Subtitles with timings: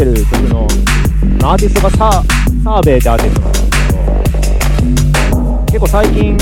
[0.00, 0.66] ってる曲の、
[1.42, 3.76] アーティストがサーサーベイってアーティストなんですけ
[5.30, 5.36] ど、
[5.66, 6.36] 結構最近、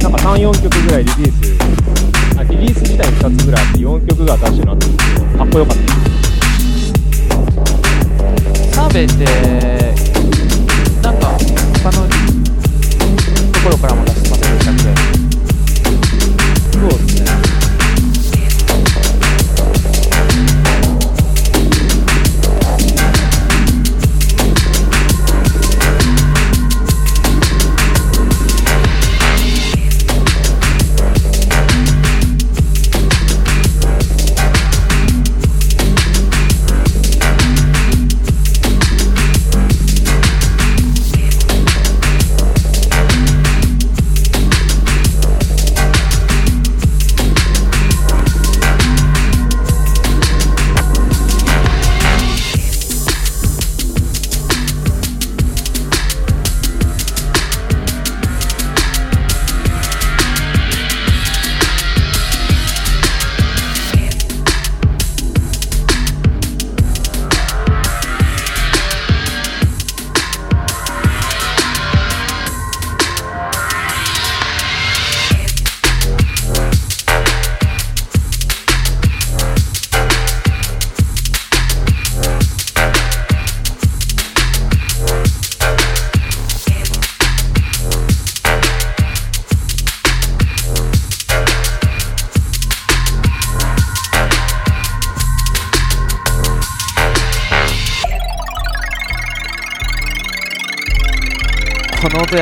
[0.00, 5.04] なんか3、4曲ぐらいリリース、あリリース自体2つぐらいあって4曲が新しいなって思って、
[5.36, 5.82] かっこよかった。
[8.74, 9.81] サーベイって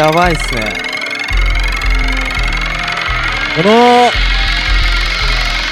[0.01, 0.63] やばいっすね。
[3.55, 4.11] この、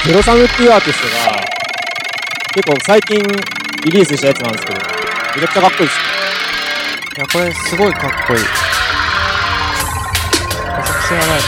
[0.04, 1.40] ゼロサムっていうアーティストが、
[2.52, 3.16] 結構最近
[3.86, 5.98] リリースしたやつなんですけど、めちゃくちゃかっこいいです。
[7.16, 8.40] いやこれすごいかっこいい。
[8.40, 11.46] めちゃくちゃやばいなんか。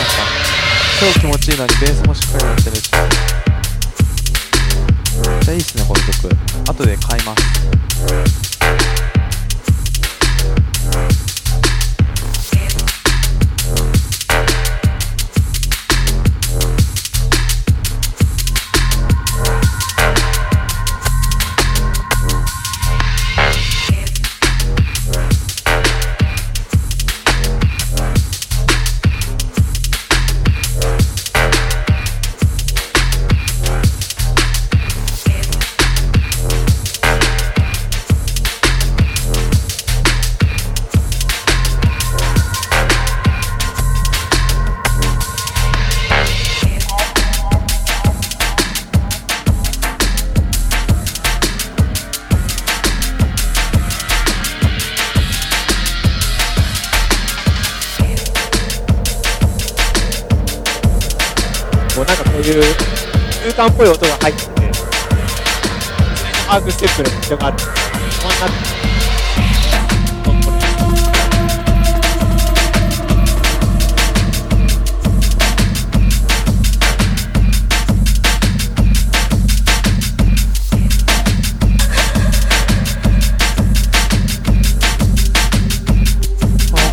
[1.00, 2.90] 超気持ちいいのにベースもしっかりやってるし
[5.28, 6.34] めっちゃいいっすねこの曲。
[6.66, 7.79] 後で買います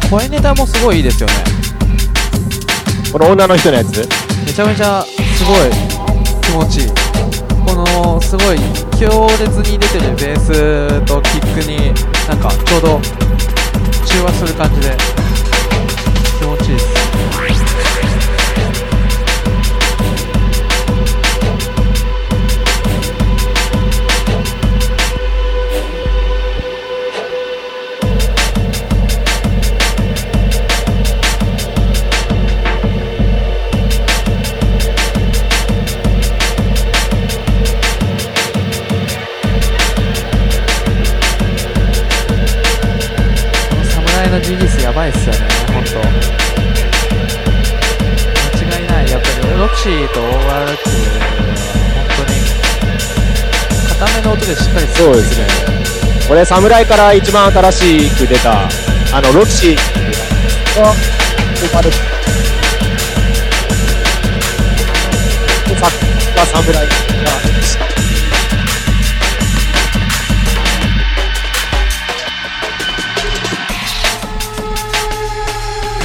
[0.09, 1.33] 声ネタもすごいいいですよね。
[3.11, 3.99] この女の人のやつ？
[3.99, 4.05] め
[4.53, 5.69] ちゃめちゃすごい
[6.41, 6.91] 気持ちいい。
[7.65, 8.57] このすごい
[8.97, 11.93] 強烈に出てるベースとキックに
[12.29, 13.01] なんかちょうど
[14.05, 14.95] 中和する感じで
[16.39, 16.96] 気持ちいいです
[45.07, 45.39] G リスやばいっすよね
[45.73, 45.99] 本当
[48.67, 50.47] 間違いないやっぱりロクシーと ORQ 本
[52.17, 52.39] 当に
[53.87, 55.47] 固めの音でしっかりそうですね。
[56.27, 58.67] これ、侍から一番新しく出た、
[59.13, 60.11] あの、ロキシーっていうの
[60.83, 60.93] が、
[61.55, 61.99] スーパーです。
[65.69, 67.06] で、さっきが侍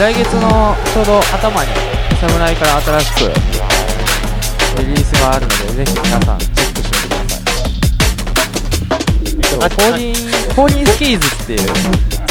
[0.02, 1.70] 来月のちょうど頭に
[2.20, 3.20] 侍から新しく
[4.80, 6.96] リリースがあるのでぜひ皆さんチェックして
[9.36, 9.70] みてください。
[9.70, 11.68] あフォーリン、フォーリンスキーズっていう、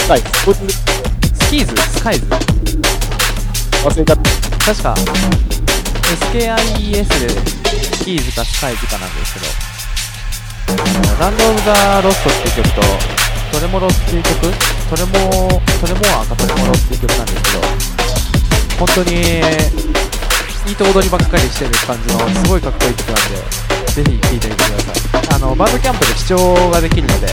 [0.09, 0.21] はい。
[0.43, 2.25] こいつ Skies？Skies？
[3.85, 4.21] 忘れちゃった。
[4.65, 4.93] 確か、
[6.33, 7.29] SKIES で
[7.95, 12.81] スキーズかスカイズかなんですけど、 Land of the Lost っていう曲と、
[13.53, 14.51] トレモロっていう曲、
[14.91, 15.09] それも、
[15.79, 17.63] それもアかトレモロっていう曲なんですけど、
[18.77, 19.39] 本当に、
[20.67, 23.37] いいと踊りばっかりしてる感じの、すごいかっこいい曲なんで、
[23.93, 24.65] ぜひ聴いてみてくだ
[25.21, 25.35] さい。
[25.35, 27.27] あの、バンドキャンプで視聴ができるので、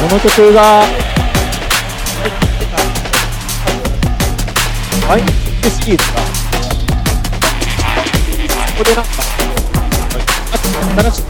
[0.00, 0.62] この曲が、
[5.08, 5.20] はい、
[5.68, 6.20] シリーズか？
[8.78, 9.10] ここでなんか、
[10.52, 10.56] あ
[11.02, 11.22] 新しい、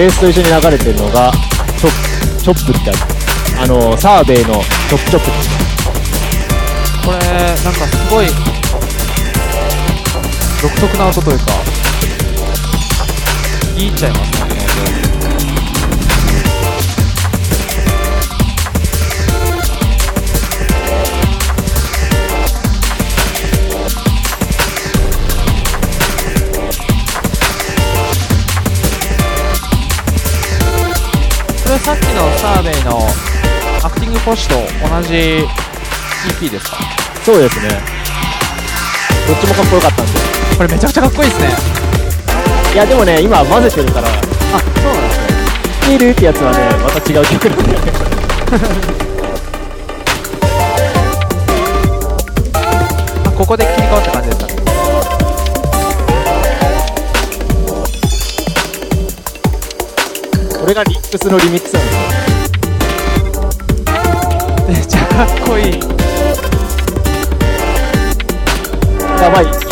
[0.00, 1.30] ベースと一緒に流れてるのが、
[1.78, 3.60] チョ、チョップってやつ。
[3.60, 4.54] あの、サーベイの
[4.88, 5.30] チョップチョップ。
[7.04, 8.26] これなんかすごい
[10.62, 11.44] 独特な音というか
[13.76, 14.29] 聞いちゃいます
[34.30, 35.14] アクティングポッシュと同じ
[36.46, 36.76] EP ですか？
[37.24, 37.68] そうですね。
[39.26, 40.12] どっちもかっこよかったんで。
[40.56, 41.48] これめちゃくちゃかっこいいですね
[42.74, 45.26] いや、でもね、今混ぜてるから、あそうなんですね
[45.82, 47.92] キールってやつはね、また違う曲なんだよね。
[53.26, 54.54] あここで切り替わった感じですかね
[60.60, 61.99] これがリックスのリミックスなんです
[65.20, 65.72] かっこいい
[69.20, 69.69] やばい。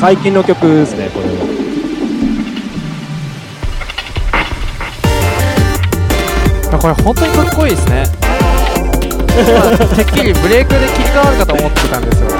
[0.00, 1.32] 最近の曲ですねこれは。
[6.80, 8.06] これ本当にかっこいいですね。
[9.94, 12.30] てっきりブレイクで切り替わるかと思ってたんですよ。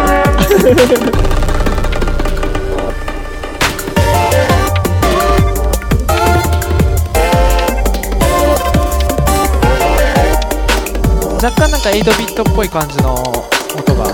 [11.43, 14.07] 若干なんか8ビットっぽい感じの音が。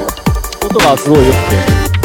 [0.65, 1.39] 音がすごいよく
[1.91, 1.96] て。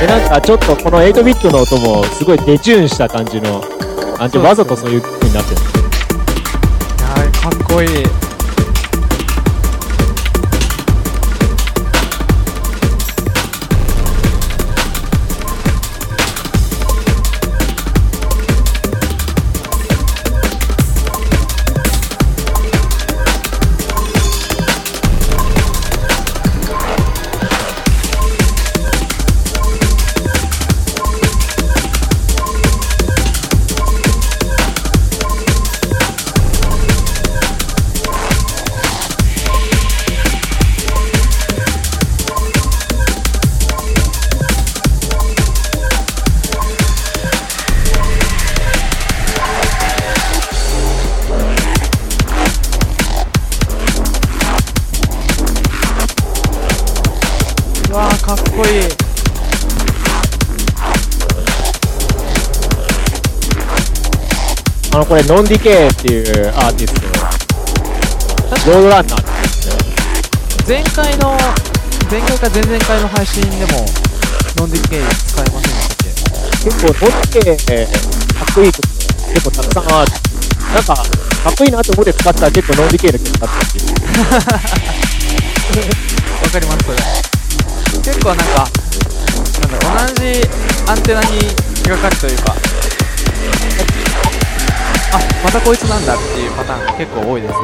[0.00, 3.62] で、なんかちょっとこの8ビットの音もすごいデチューンした感じの、
[4.18, 5.60] あわざとそういう風になってる。
[5.60, 5.64] い
[7.00, 8.27] やーかっこいい
[65.18, 66.94] れ、ノンディケーっていうアーティス
[68.64, 69.28] ト、 Roadrunner って
[70.66, 71.36] 前回の
[72.10, 73.84] 前回か前々回の配信でも
[74.56, 77.54] ノンディケイ使いませんでしたっけ結構、ノンディケー、
[78.38, 78.88] かっこいい曲
[79.34, 80.10] 結構たくさんある。
[80.74, 81.02] なんか、か
[81.50, 83.88] っこいいなと思って使ったら結構ノンディケーの曲だったっていう。
[86.48, 86.98] わかりますそれ
[88.02, 88.66] 結構なんか
[89.60, 90.22] なんだ同じ
[90.88, 92.54] アンテナに引っかかるというか
[95.18, 97.58] あまたこいつなんだっていうパターン結構多いですね、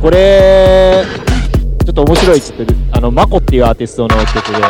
[0.00, 0.39] これ、
[3.10, 4.62] の、マコっていうアーティストの曲で、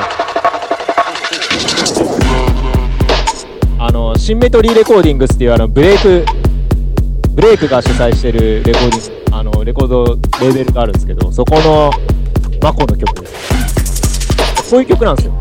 [3.79, 6.25] あの、シンメトリーレコーディングスっていうあの、ブレイク、
[7.31, 10.05] ブレイクが主催してるレコーディング、あの、レコード
[10.41, 11.91] レーベルがあるんですけど、そこの
[12.63, 14.71] マコの曲です。
[14.71, 15.35] こういう曲なんですよ。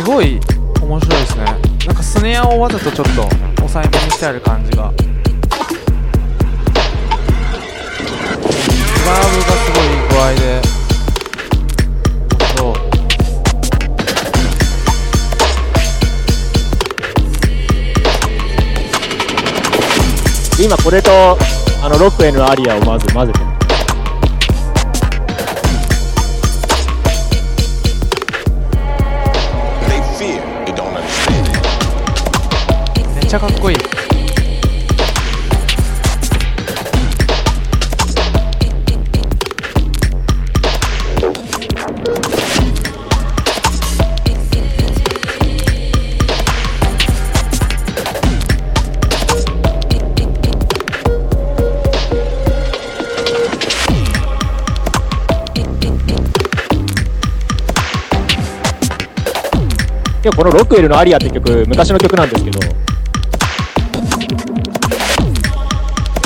[0.00, 0.40] すごい
[0.80, 3.22] 面白いですねなんかスネアをわざとちょっと
[3.56, 10.79] 抑えめにしてある感じがリバーブがすごいいい具合で
[20.62, 21.10] 今これと、
[21.82, 23.40] あの、ロックへのアリアをまず混ぜて.
[33.14, 33.76] めっちゃかっこいい
[60.30, 62.72] 結構この Rockwell のアリアって曲、昔の曲なんですけど、結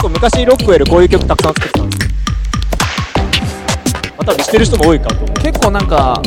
[0.03, 2.11] 構昔 Rockwell こういう曲たくさん作ってたんですよ。
[4.19, 5.29] まあ多分知ってる人も多いかと思う。
[5.40, 6.21] 結構なんか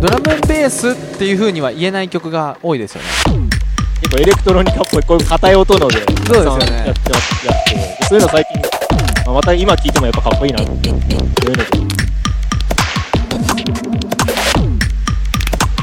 [0.00, 3.08] ドラムベースっていう風には言えない曲が多いですよね
[4.02, 8.60] 結構エレクトロニカっぽい、こういう硬い音ので、そうですよねやってます、やってでそういうの最近、
[9.24, 12.07] まあまた今聴いてもやっぱかっこいいなって、そういうので。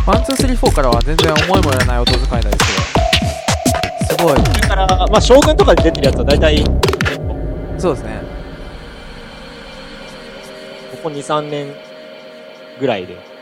[0.06, 2.66] One Two Three Four からは全然思いもよらない音使いなんです
[4.08, 4.18] けど。
[4.18, 4.46] すごい。
[4.46, 6.72] それから、まあ、 Shogun とかで出てるやつは大体、こ
[7.80, 8.22] そうですね。
[11.02, 11.74] こ2、3年
[12.80, 13.35] ぐらいで。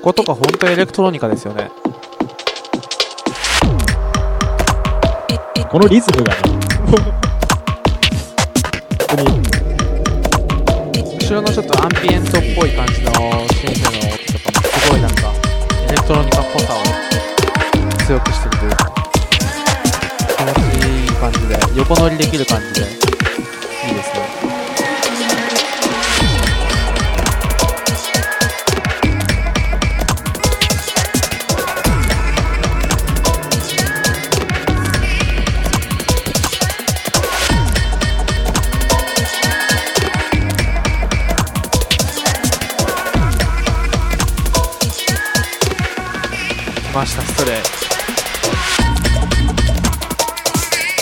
[0.00, 1.70] こことか本当エレクトロニカですよね。
[5.70, 6.40] このリズムがね。
[9.08, 9.42] 本
[10.92, 15.27] 当後ろのちょっとアンピエントっぽい感じの先生の音とかもすごいなんか
[16.08, 16.78] トロニカっぽさを
[18.06, 18.76] 強くしてくれる。
[20.38, 23.07] 気持ちいい感じで横乗りできる感じで。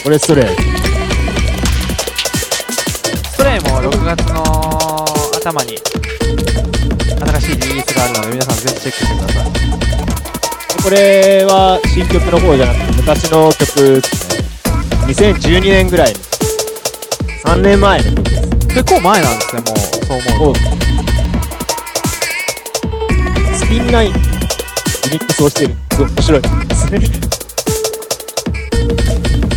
[0.07, 0.47] これストレー
[3.25, 4.40] ストレイも6月の
[5.37, 9.47] 頭に新しいリリースがあるので皆さんぜひチェックしてください
[10.85, 14.45] これは新曲の方じゃなくて昔の曲ですね。
[15.12, 16.21] 2012年ぐらいに。
[17.45, 18.47] 3年前の曲です。
[18.69, 20.61] 結構前なんですねもうそう思うと
[23.57, 24.23] スピンナインリミ
[25.19, 25.75] ックスをしてる。
[25.90, 27.26] すごい面白いですね。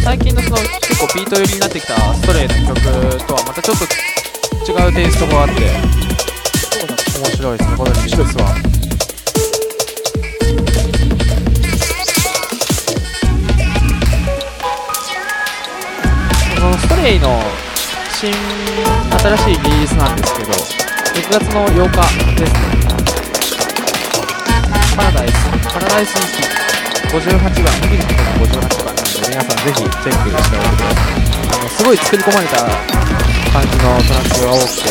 [0.09, 2.81] 最近のその結構ビート寄りになってきたストレイの曲
[3.27, 3.85] とはまたちょっと
[4.65, 5.53] 違うテイストがあって。
[5.53, 7.77] 面白いですね。
[7.77, 8.57] このリミックスは。
[16.79, 17.29] ストレイの
[18.17, 20.57] 新新しいリリースなんですけど6
[21.37, 22.01] 月の8日
[22.33, 22.57] ですね。
[24.97, 25.33] パラダイス。
[25.71, 26.17] パラダイス
[27.13, 27.69] 58番。
[27.85, 28.33] 麦の方が
[28.73, 28.98] 58番。
[29.29, 30.59] 皆さんぜひチェックしておいてください。
[31.53, 32.65] あのすごい作り込まれた
[33.53, 34.89] 感じのトラックが多くて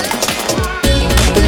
[1.26, 1.46] 本当に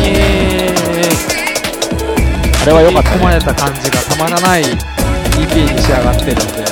[2.60, 3.10] あれは良かった。
[3.10, 3.14] ね。
[3.14, 6.64] 作り込まれた感じがたまらない EP に仕上がってるので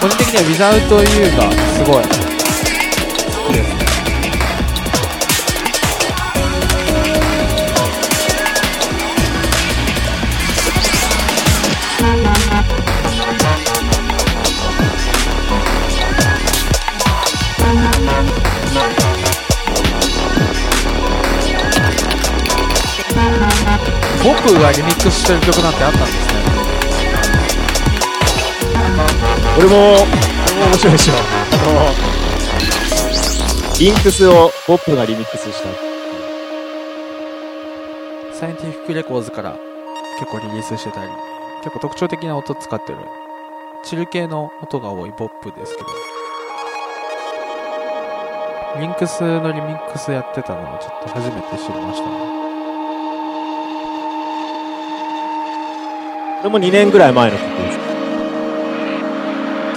[0.00, 2.19] 個人的にはウィザウト・ユーがすごい。
[24.22, 26.40] 僕がリミックスしてる曲なんてあったんですね
[29.58, 31.14] 俺も、俺も面白いでしょ。
[31.14, 31.16] あ
[33.72, 35.90] の、リンクスをポップがリミックスした。
[38.40, 39.58] サイエンティフィックレコーズから
[40.18, 41.10] 結構リリースしてたり
[41.58, 42.98] 結構特徴的な音使ってる
[43.84, 45.88] チル系の音が多いポップですけど
[48.80, 52.39] リンクスのリミックスやってたのをちょっと初めて知りましたね
[56.40, 57.78] これも2年ぐらい前の曲です。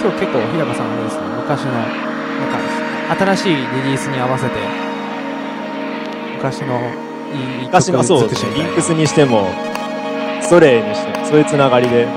[0.00, 1.84] 今日結構日高さんあれですね昔のなん
[2.48, 4.56] か新しいリリースに合わせて
[6.36, 6.80] 昔の
[7.60, 8.54] いい昔のそう曲ですね。
[8.54, 9.46] リンクスにしても、
[10.40, 12.10] ストレイにしても、そういうつながりで、うん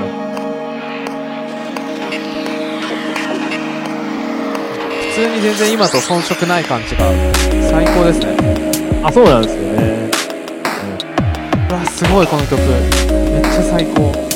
[5.10, 7.10] 普通に全然今と遜色ない感じが
[7.72, 10.12] 最高ですねあ、そうなんですよね。
[11.70, 14.27] うわすごいこの曲めっちゃ最高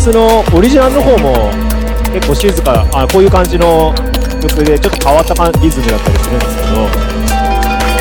[0.00, 1.52] スのオリジナルの方も
[2.14, 3.92] 結構静か、あ、こういう感じの
[4.40, 6.88] 曲でちょっと変わったリズムだったりするんですけど、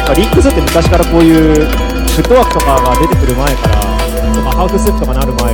[0.08, 3.76] まリンクスって昔からこういうフットワークとかが出てくる前から、
[4.32, 5.54] とかハーフステップとかなる前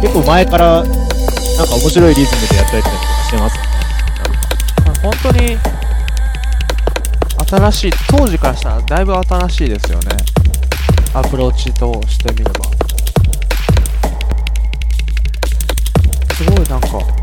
[0.00, 3.56] 結構前からなんか面白いリズムでやったりとかしてます。
[3.58, 3.62] ね
[5.02, 5.58] 本当に
[7.48, 10.16] 新しい当時からしたらだいぶ新しいですよね
[11.14, 12.65] アプローチとしてみれば
[16.66, 17.15] すご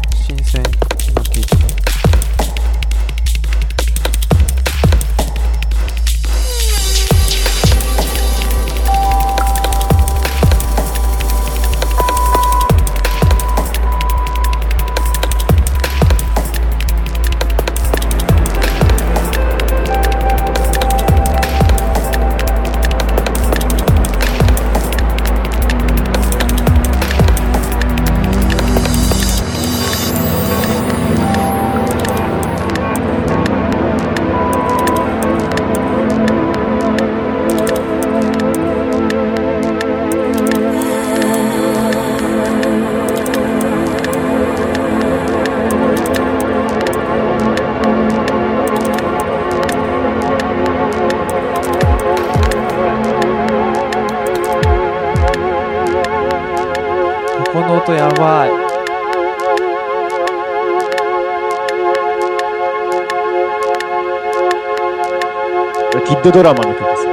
[66.23, 67.03] ッドドラマの曲です。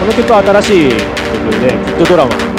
[0.00, 0.96] この曲は新しい曲
[1.60, 2.49] で、キッドドラマ。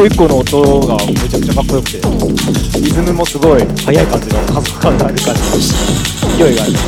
[0.00, 2.00] 個一個の音がめちゃくちゃかっこよくて、
[2.80, 5.40] リズムもすごい速い感じの加速感がある感じ、
[6.38, 6.72] 勢いがある。
[6.72, 6.78] こ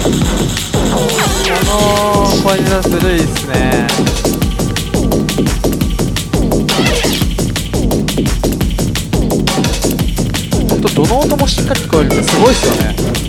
[1.66, 3.86] のポイントずるいですね。
[10.70, 13.21] ほんとどの音もしっかり聞こえるってすごいですよね。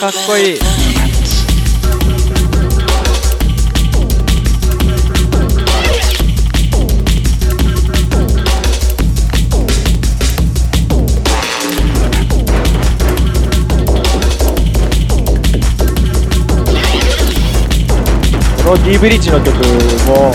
[0.00, 0.58] かっこいい
[18.64, 19.54] この D ブリッジの曲
[20.06, 20.32] も、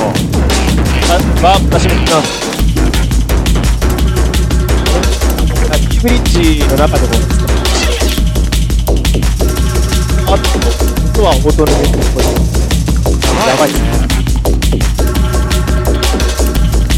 [1.09, 2.45] あまあ、私も聞きます。
[5.89, 7.34] D ブリッジの中でも、
[10.35, 10.63] あっても、
[11.13, 11.79] 実は音のね、
[12.13, 12.25] これ
[13.47, 13.69] やばい。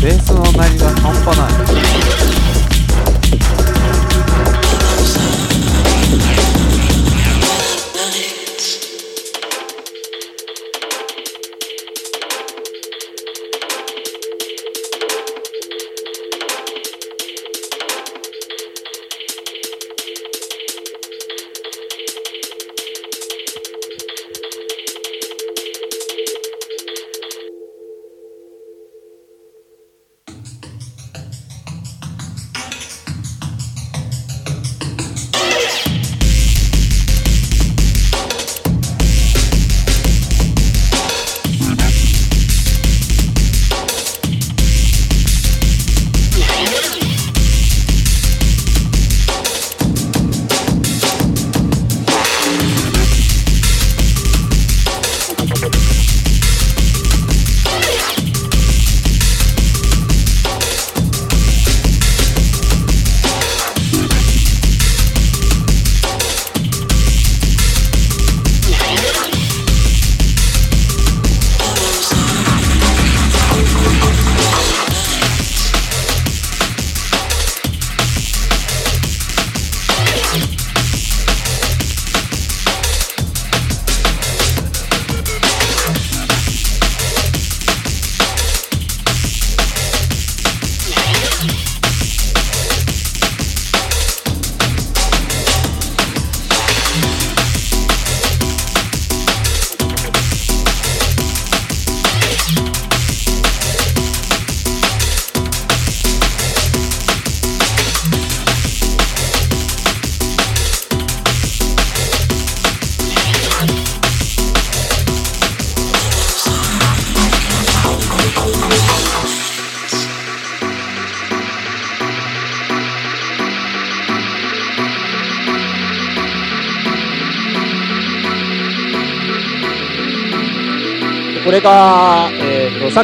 [0.02, 1.46] ベースの鳴りが半端な
[2.34, 2.37] い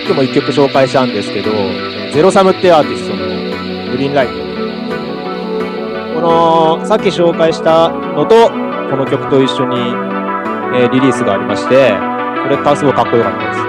[0.04, 1.52] えーと、さっきも1曲紹介したんですけど、
[2.12, 3.26] ゼロサムってアーティストの
[3.92, 4.34] グリーンライト。
[6.16, 9.78] この、さっき紹介したのと、この曲と一緒に、
[10.76, 11.94] えー、リリースがありまして、
[12.44, 13.64] これがすごいかっこよかったです。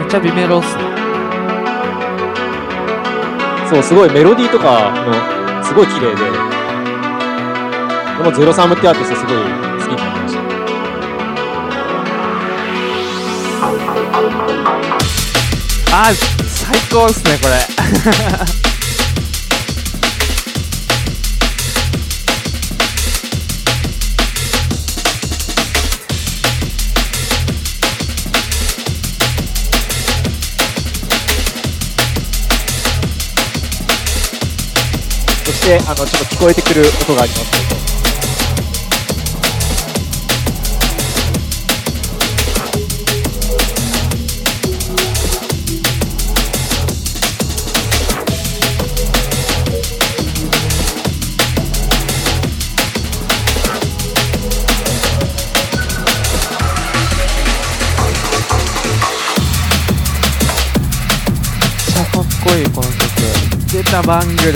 [0.00, 0.82] めっちゃ美メロっすね。
[3.68, 6.22] そう、すごいメロディーとかの、すごい綺麗で、
[8.16, 9.67] このゼロサムってアーティストすごい
[15.90, 16.12] あ
[16.46, 17.60] 最高っすねこれ。
[35.44, 37.77] そしてあのちょっと聞こえてくる音があります。
[64.08, 64.54] バングル。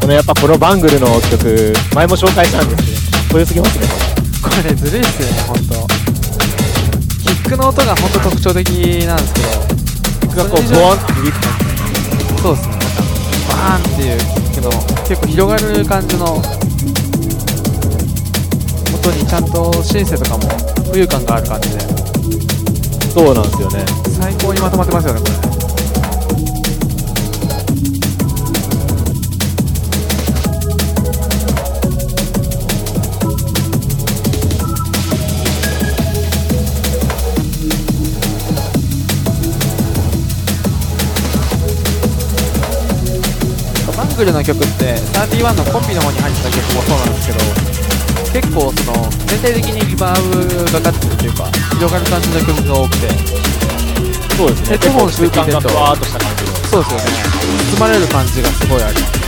[0.00, 4.09] このやっぱこのバングルの曲前も紹介したんですけどこよすぎますね。
[4.50, 5.86] これずるいっすよね本当
[7.22, 8.68] キックの音が本当特徴的
[9.06, 9.46] なんですけど
[10.20, 12.74] キックがこうボワンって響く感じそうですね
[13.48, 14.70] バーンっていうキックの
[15.08, 16.24] 結構広がる感じの
[18.94, 20.44] 音にちゃんとシンセとかも
[20.92, 21.80] 浮遊感がある感じで。
[23.10, 23.84] そうなんですよね。
[24.20, 25.49] 最高にまとまってますよねこれ
[44.20, 47.40] グルの曲って31のコンビの方に入ってた曲もそうなんですけど
[48.36, 50.44] 結構その全体的にリバーブ
[50.76, 53.08] がかってるというか広がる感じの曲が多くて。
[54.36, 54.68] そうですね。
[54.68, 57.04] ヘッドホンして聴いてるとそうですよね。
[57.72, 59.19] 包まれる感じがすごいあります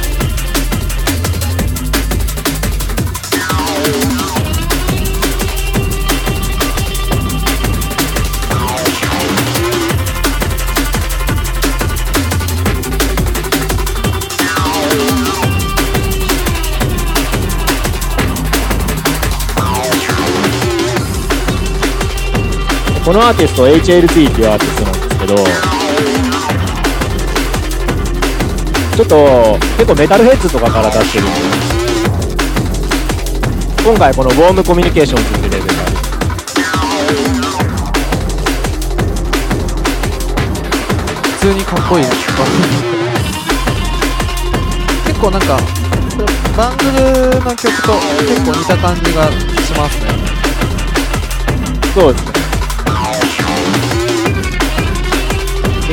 [23.04, 25.34] このアーティスト HLT っていうアーティストなんですけど
[28.94, 31.32] ちょっと結構メタルヘッズとかから出してるんで
[33.84, 35.72] 今回このウォームコミュニケーションっていうレベルが
[41.24, 42.04] 普通にかっこいい
[45.06, 45.58] 結構なんか
[46.56, 47.92] バングルの曲と
[48.28, 50.12] 結構似た感じがしますね。
[51.94, 52.31] そうですね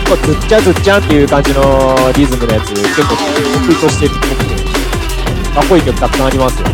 [0.10, 1.62] 構ずっちゃずっちゃんっていう感じの
[2.18, 3.16] リズムのやつ結構
[3.68, 4.56] 得意としてるっぽくて
[5.54, 6.68] かっこいい曲たくさんありますよ。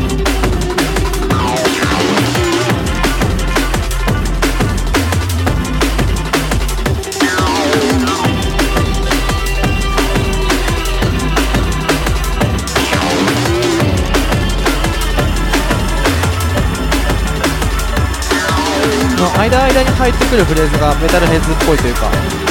[19.17, 22.44] の間間に入ってくるフレーズがメタルヘッズっぽいというか。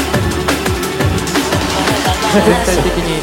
[2.41, 3.23] 全体的に。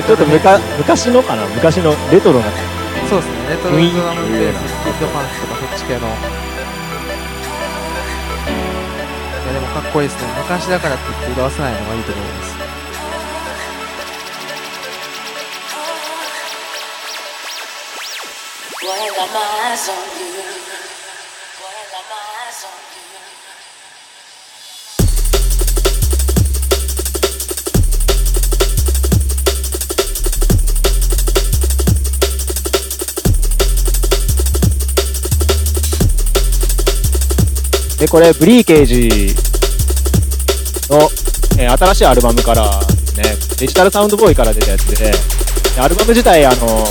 [0.06, 1.44] ちょっとむか昔のかな？
[1.46, 2.46] 昔のレトロな。
[3.08, 3.34] そうですね。
[3.50, 6.00] レトロドラムベースヒットファンクとかそっち系の。
[6.00, 6.02] い
[9.46, 10.28] やでもかっこいいですね。
[10.38, 12.50] 昔だからって言って色あせないのがいいと思います。
[18.82, 20.19] When I'm eyes on you,
[38.10, 39.34] これ、ブリーケージ
[40.90, 41.08] の、
[41.62, 42.66] えー、新しいアルバムから
[43.14, 45.12] ね、デジタルサウンドボーイから出たやつで、
[45.80, 46.84] アルバム自体、あの、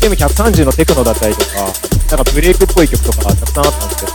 [0.00, 1.68] PM130 のテクノだったりとか、
[2.08, 4.12] なんかブレイクっぽい曲とかたくさんあったんですけど、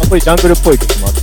[0.00, 1.20] まあ、こういジャングルっぽい曲もあって、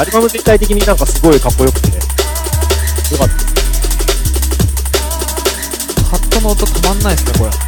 [0.00, 3.48] アルバム全体的になんかすごいかっこよくて、よかったです。
[6.08, 7.67] ハットの音たまんないですねこれ。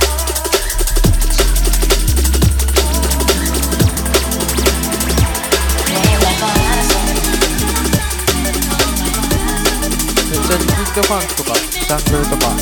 [11.10, 12.54] ドファンクとかジャングルとか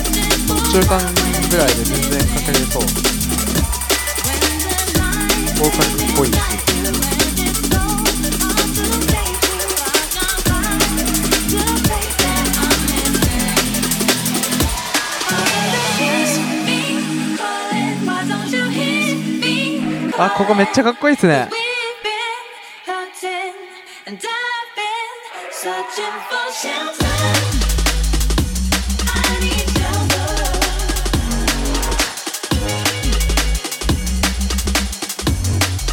[0.73, 0.97] 中間
[1.51, 2.83] ぐらいで全然かけれそう
[5.59, 6.33] ボーカルっぽいし
[20.21, 21.49] あここめっちゃかっこいいっすね。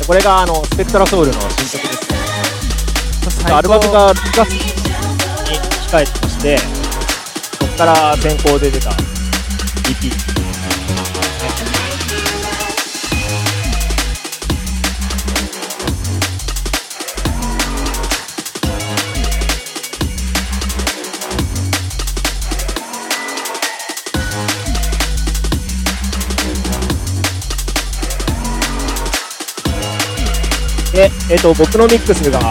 [0.06, 3.52] これがあの、スペクトラソウルの新曲ですね。
[3.52, 4.60] アルバムが6月に
[5.90, 6.58] 控えてまして、
[7.60, 10.35] そこから先行で出た EP。
[30.96, 32.40] で、えー、と僕のミックスが。
[32.40, 32.46] こ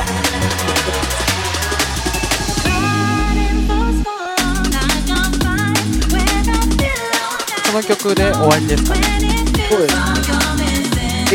[7.72, 9.00] の曲で終わりですかね。
[9.70, 9.88] そうで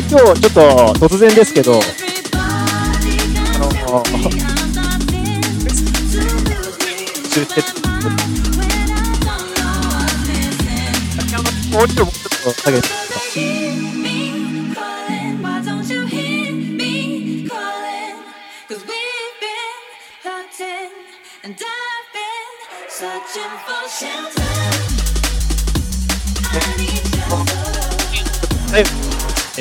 [0.08, 1.78] 今日、ちょっと突然ですけど、あ
[3.58, 4.30] のー、
[7.28, 7.66] 中鉄。
[11.18, 12.99] 先ほど、もうちょ。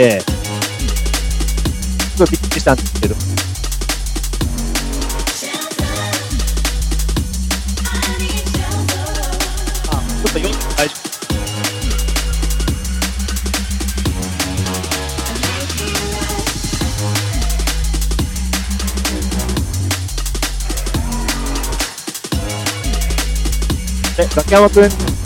[0.01, 0.27] ええす
[2.19, 3.25] ごいびっくりしたんですけど、Shelter.
[7.83, 7.85] I
[8.21, 9.03] need shelter.
[9.83, 10.99] ちょっと読んでも大丈夫。
[24.21, 25.18] え、ザキヤマくん。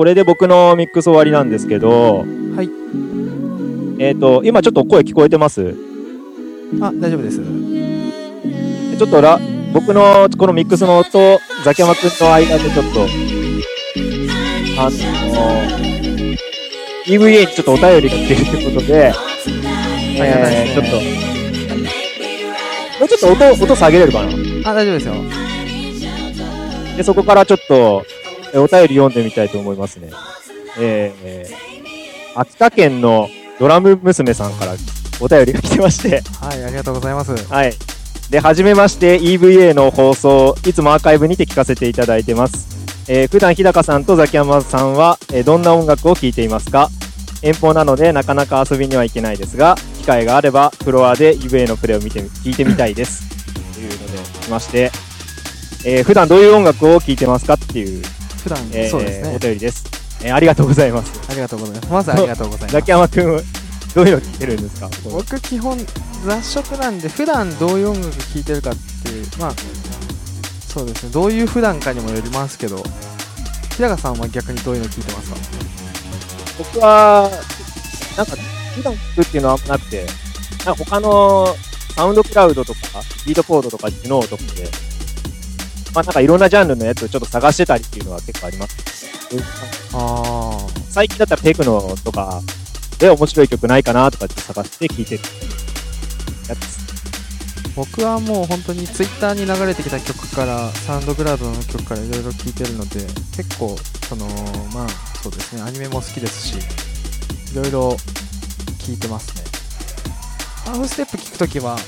[0.00, 2.70] これで僕のミックス終わりなんですけど、はい。
[4.02, 5.76] えっ、と、今ちょっと声聞こえてます？
[6.80, 7.42] あ大丈夫です。
[8.96, 9.38] ちょっとラ、
[9.74, 13.02] 僕のこのミックスの音、ザキヤマくんの間でちょっと、
[14.80, 14.96] あの
[17.04, 19.12] EVA にちょっとお便りが来てるってことで、
[20.16, 20.92] えー、ちょっと、
[23.00, 24.30] もうちょっと音、音下げれるかな？
[24.64, 25.14] あ大丈夫ですよ。
[26.96, 28.19] で、そこからちょっと、え
[28.54, 30.10] お便り読んでみたいと思いますね。
[30.78, 31.70] えーえー
[32.36, 33.28] 秋田県の
[33.58, 34.74] ドラム娘さんから
[35.20, 37.74] お便りが来てまして、はいありがとうございますはい。
[38.30, 42.68] で、はじめまして EVA の放送、いつもアーカイブにて聞かせていただいてます。
[43.10, 46.88] えー普段日高さんとザキヤマさんは、えーどんな音楽を聴いていますか？
[47.42, 53.28] 遠方なのでなかなか遊びには行けないですが、機会があればフロアで EVA のプレイを見てみ、聞いてみたいです。
[53.74, 54.92] というので、来まして、
[55.84, 57.54] えー普段どういう音楽を聴いてますか？
[57.54, 58.04] っていう、
[58.42, 59.36] 普段、えーそうですね。
[59.36, 59.84] お便りです。
[60.22, 61.20] えーありがとうございます。
[61.30, 61.92] ありがとうございます。
[61.92, 62.72] まずありがとうございます。
[62.72, 63.24] ザキヤマくん、
[63.94, 64.90] どういうの聴いてるんですか？
[65.04, 65.78] 僕基本
[66.24, 69.54] 雑食なんで普段どういう音楽聴いてるかっていうまあ
[70.60, 71.12] そうですね。
[71.12, 72.82] どういう普段かにもよりますけど。
[73.76, 75.36] 日高さんは逆にどういうの聴いてますか？
[76.58, 77.30] 僕は、
[78.14, 78.36] なんか、
[78.76, 80.06] 普段聞くっていうのはあんまなくて、
[80.66, 81.46] なんか他の
[81.94, 82.78] サウンドクラウドとか、
[83.26, 84.68] ビートコードとか、ジノーとかで、
[85.94, 89.06] まあなんかいろんなジャンルのやつをちょっと探してたりっていうのは結構あります。
[89.92, 92.40] あ最近だったらテクノとか
[92.98, 95.22] で面白い曲ないかなとかって探して聴いてる
[96.48, 96.80] やつ。
[97.76, 103.00] 僕はもう本当にツイッターに流れてきた曲からサウンドクラウドの曲からいろいろ聴いてるので
[103.36, 103.76] 結構
[104.08, 104.26] その
[104.74, 104.88] まあ
[105.22, 106.58] そうですねアニメも好きですし
[107.52, 107.96] いろいろ
[108.78, 109.44] 聴いてますね
[110.64, 111.78] ハーフステップ聞くときは、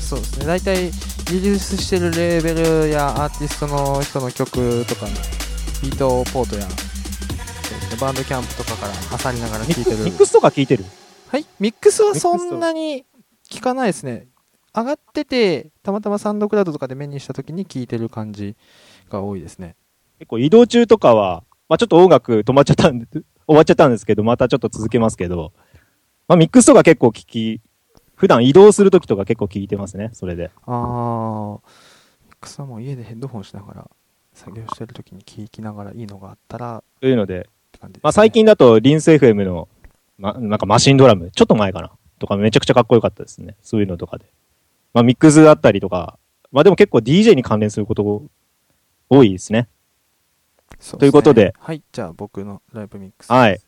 [0.00, 0.90] そうですね、大体
[1.30, 5.12] リリースしてるレーベルやアーティストの人の曲とかの
[5.80, 6.66] ビートポートや、
[8.00, 9.98] バンドキャンプとかから漁りながらミ聴いてる。
[9.98, 10.84] ミックスとか聞いてる？
[11.28, 13.06] はい、ミックスはそんなに
[13.48, 14.26] 聞かないですね。
[14.74, 18.56] 上がってて、たまたまサウンドクラウドとかで目にしたときに聞いてる感じ
[19.08, 19.76] が多いですね。
[20.18, 25.52] 結構移動中とかは、まあちょっと音楽止まっちゃったんで、終わっちゃったんですけど、またちょっと続けますけど、
[26.26, 27.60] まあミックスとか結構聞き、
[28.20, 30.50] 普段移動するときとか結構聞いてますね、それで。
[30.66, 31.52] あー、
[32.26, 33.90] ミックスはもう家でヘッドホンしながら、
[34.34, 37.48] 作業してるときに聞きながらいいのがあったらというので、で
[37.80, 37.90] す、ね。
[38.02, 39.68] まあ最近だとリンス FM の、
[40.18, 43.56] ま、なんかマシンドラム、ちょっと前かなとかめちゃくちゃかっこよかったですね。
[43.62, 44.26] そういうのとかで。
[44.92, 46.18] まあミックスだったりとか、
[46.52, 48.24] まあでも結構 DJ に関連すること
[49.08, 49.66] 多いですね。
[50.78, 53.32] すねということではい、じゃあ僕のライブミックス。
[53.32, 53.58] はい。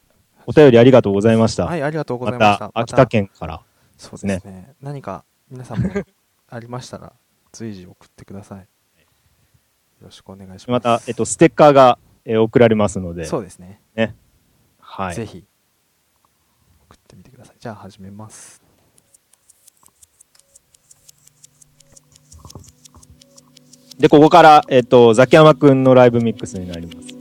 [0.47, 1.65] お便りありがとうございました。
[1.65, 2.69] はい、ありがとうございまました。
[2.69, 3.63] た、秋田県から。
[4.03, 4.75] そうですね。
[4.81, 5.91] 何か皆さんも
[6.51, 7.13] ありましたら、
[7.53, 8.59] 随時送ってください。
[8.61, 8.67] よ
[10.03, 10.71] ろしくお願いします。
[10.71, 13.25] また、えっと、ステッカーが、えー送られますので。
[13.25, 13.81] そうですね。
[14.79, 15.15] はい。
[15.15, 15.47] ぜひ、
[16.89, 17.57] 送ってみてください。
[17.59, 18.61] じゃあ始めます。
[23.99, 27.12] で、ここから、えっと、ザキヤマくんのライブミックスになります。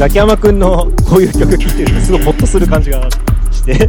[0.00, 3.06] ザキヤマくんのこういう曲聴いてるとすごいホッとする感じが
[3.50, 3.74] して。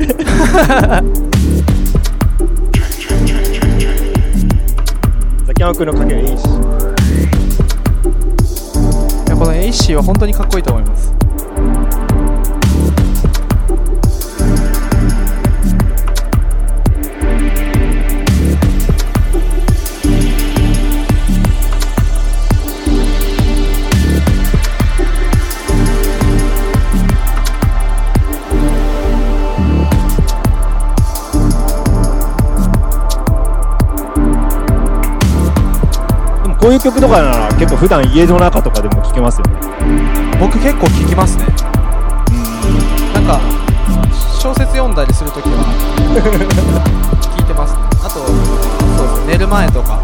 [5.47, 6.32] ザキヤマくんの影はいいし。
[9.26, 11.11] いやこのエイシーは本当にかっこいいと思います
[36.62, 39.59] こういう曲とかなら結構普段家の中とかでも聴けますよね。
[40.39, 41.45] 僕結構聞きますね。
[43.16, 43.41] なんか
[44.39, 45.66] 小説読んだりするときは
[47.36, 47.80] 聞いてますね。
[48.03, 49.99] あとそうですね寝る前とか。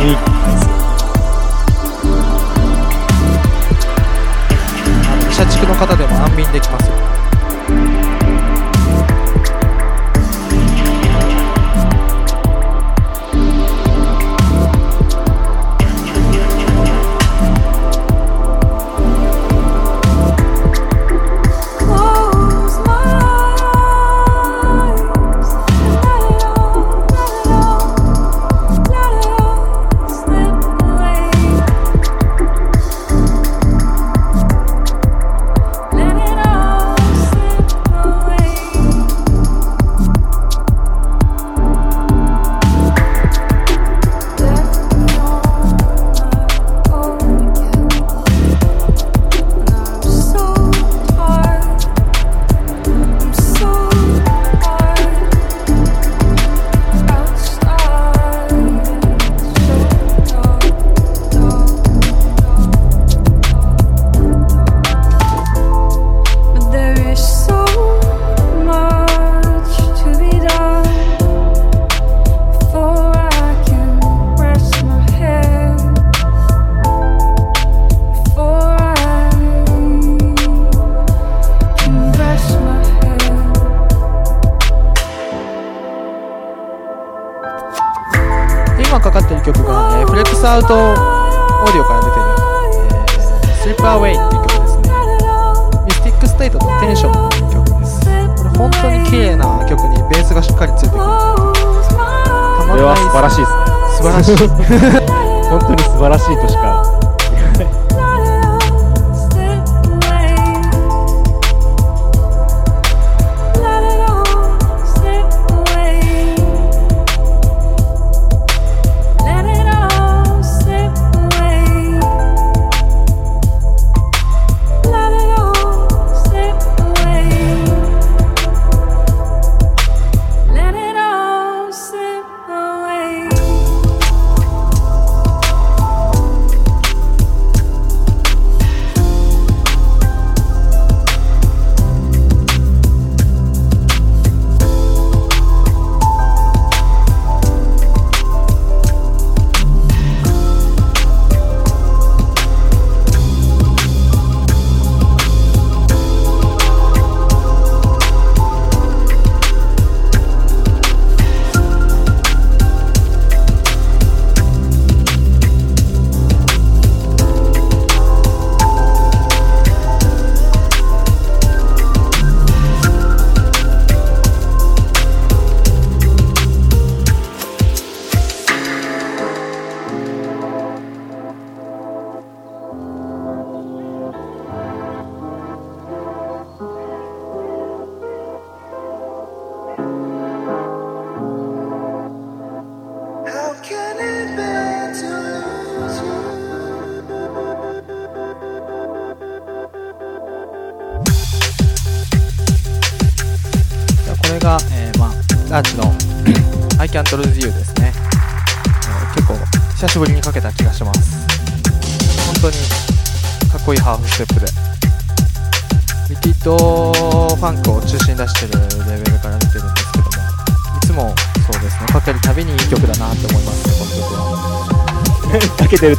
[0.00, 0.16] いい
[5.04, 7.09] あの社畜の方でも安眠できますよ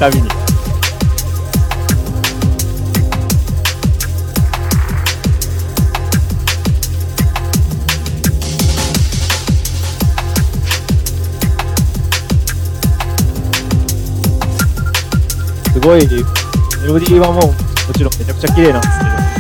[0.02, 0.28] たびに。
[15.72, 17.54] すごい、メロディーはもう、も
[17.94, 19.31] ちろんめちゃくちゃ綺麗なんですけど、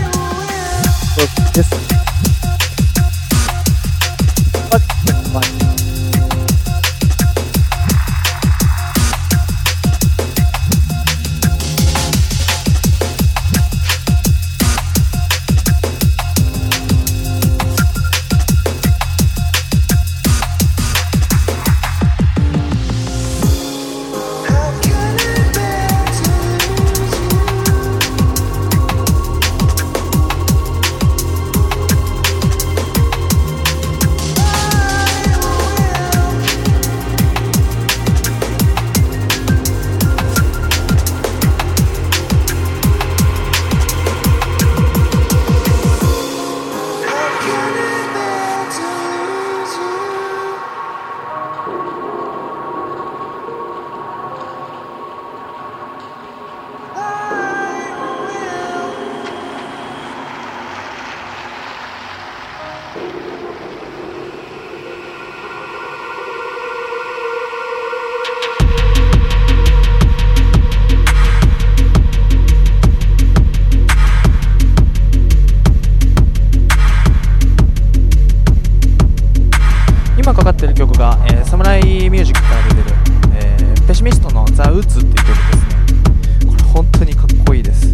[80.31, 82.95] 今かかってる曲が、えーサムライミュージックから出てる、
[83.35, 85.35] えーペシミストの「ザ・ウッズっていう曲です
[85.67, 86.47] ね。
[86.47, 87.93] これ本当にかっこいいです。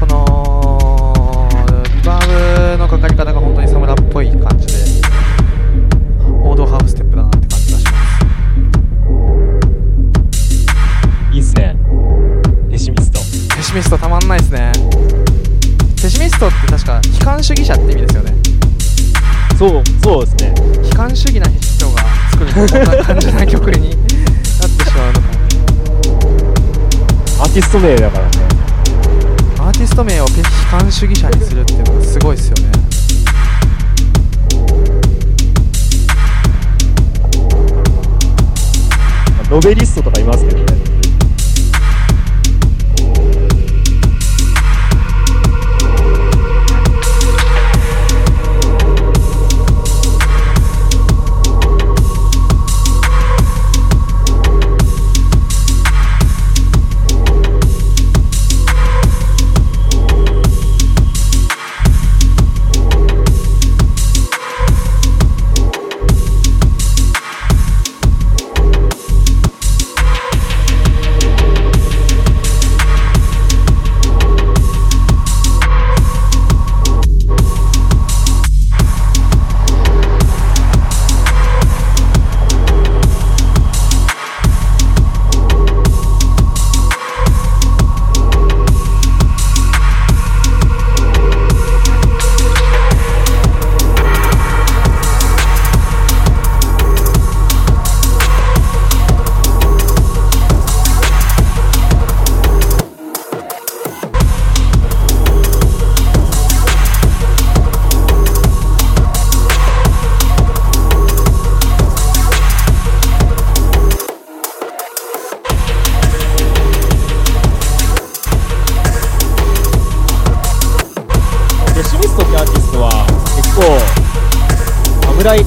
[0.00, 1.48] この
[1.94, 4.72] リバーブのかかり方が本当にサムラっぽい感じで
[6.42, 7.94] 王道ハーフステップだなって感じがします。
[11.32, 11.76] いいっすね。
[12.68, 13.20] ペシミスト。
[13.54, 14.72] ペシミストたまんないですね。
[16.02, 18.39] ペシミストって確か悲観主義者って意味ですよね
[19.60, 20.54] そう、そうですね。
[20.88, 24.06] 悲観主義な人が作るとこんな感じな曲になって
[24.86, 25.28] しまうのか
[27.44, 28.30] アーティスト名だからね。
[29.58, 30.28] アーティスト名を悲
[30.70, 32.72] 観主義者にするっていうのがすごいですよね
[39.50, 40.89] ノベリストとかいますけどね。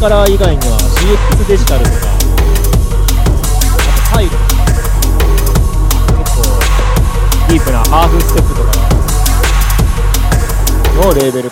[0.04, 4.52] カラー以外には CX デジタルとか、あとサイドとか、
[6.20, 6.44] 結構、
[7.48, 8.74] ディープなハーフステップとか
[11.08, 11.50] のレーベル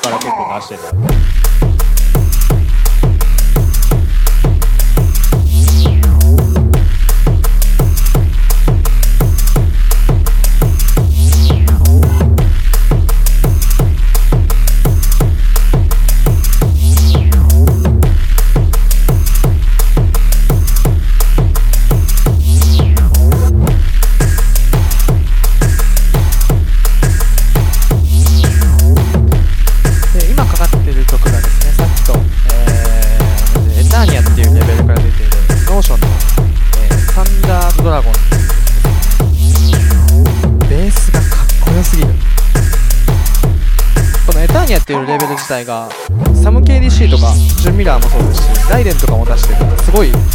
[45.52, 45.90] 体が
[46.34, 49.78] サム KDC とかジュンミラーもそうですしライデンとかも出してる。
[49.84, 50.26] すごいなんか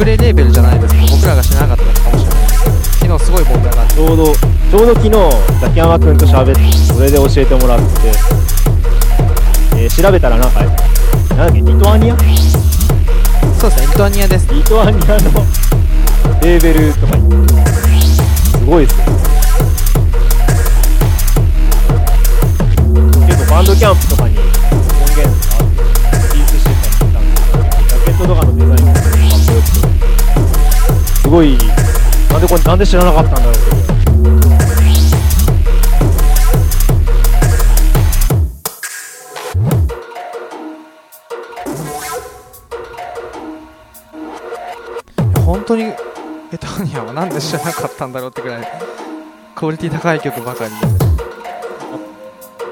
[0.00, 3.00] 隠れレーベルじゃないですけど僕らが知らなかったかもしれないです。
[3.00, 3.94] けど昨日すごい盛り上がって。
[3.94, 5.10] ちょうど、ちょうど昨日、
[5.62, 6.60] ザキヤマくんと喋って、
[6.92, 7.86] それで教えてもらって、
[9.80, 10.76] えー調べたらなんか、なん
[11.38, 12.16] だっけ、リトアニア？
[12.16, 12.36] リ
[13.58, 14.46] そうですねリトアニアです。
[14.68, 15.30] トアニアの
[16.42, 19.06] レーベルとかに、すごいですよ。
[23.50, 25.82] バンドキャンプとかに音源とかあって、
[26.34, 29.82] リリースしてたりしたんですけど、ジャケットとかのデザインがかっこよくて、
[31.20, 31.58] すごい、
[32.30, 33.60] なんでこれ、なんで知らなかったんだろうって。
[45.44, 45.96] 本当にエ
[46.58, 48.68] ターニアはなんで知らなかったんだろうってくらい
[49.56, 50.76] クオリティ高い曲ばかりで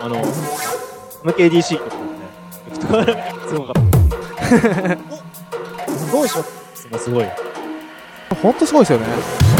[0.00, 0.22] あの、
[1.24, 3.80] MKDC とかもね、 すごかった。
[6.08, 6.44] おどうしよ
[6.92, 7.26] うすごい。
[8.42, 9.57] 本当すごいですよね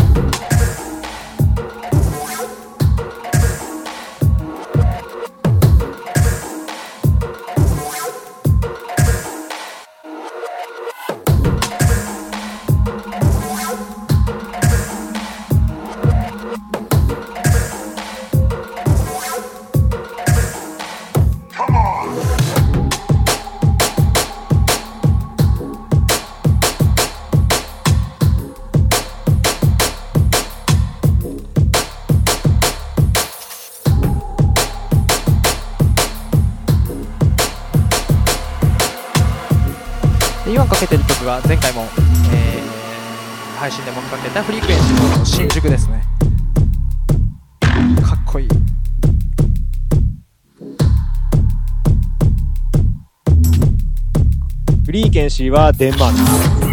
[55.39, 56.11] フリーケンシーはデンマー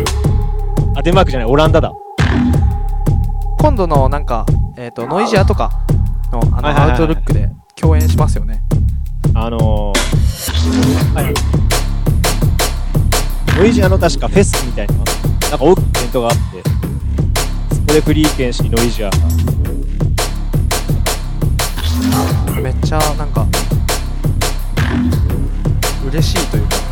[0.04, 0.98] ク。
[0.98, 1.94] あ、デンマークじゃない、オランダだ。
[3.60, 4.44] 今度のなんか、
[4.76, 5.86] えー、とノイジアとか
[6.32, 8.64] のあのアウトルックで共演しますよね
[9.36, 11.34] あのー、はい。
[13.60, 15.14] ノイジアの確かフェスみたいな、なんか
[15.60, 16.42] 大きなイベントがあって、
[17.76, 19.18] そこでフリーケンシー、ノイジアが、
[22.62, 23.46] めっちゃなんか
[26.10, 26.85] 嬉しいというかす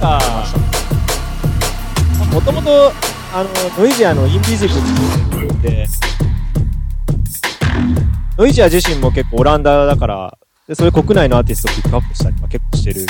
[0.00, 0.44] げえってあ
[2.32, 2.92] もともと、
[3.34, 4.86] あの、ノイジアのインビジブルって
[5.46, 5.86] 言って、
[8.38, 10.38] ノイジア自身も結構オランダだから、
[10.68, 13.06] でそれ国内のアーティストをピックアップしたりとか結構してる。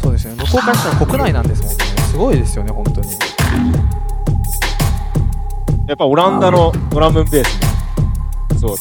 [0.00, 0.44] そうですよね。
[0.44, 1.84] 向こうからしたら国内なんですもんね。
[2.10, 3.10] すごいですよね本当に。
[5.88, 7.60] やっぱオランダのドラムベース
[8.54, 8.76] も、そう、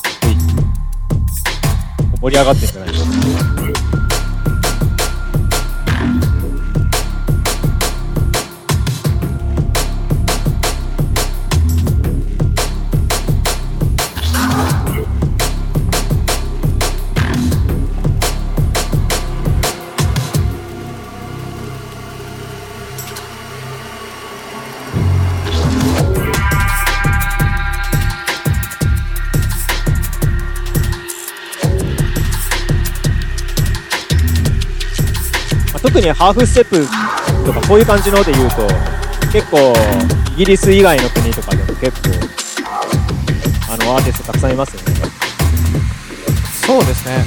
[2.22, 3.57] 盛り上がってんじゃないかまあ
[36.08, 36.88] にハーフステップ
[37.46, 38.68] とかこういう感じので言うと、
[39.32, 39.74] 結構、
[40.34, 42.10] イギリス以外の国とかでも結構、
[43.74, 45.12] あの、アーティストたくさんいますよね。
[46.66, 47.24] そうですね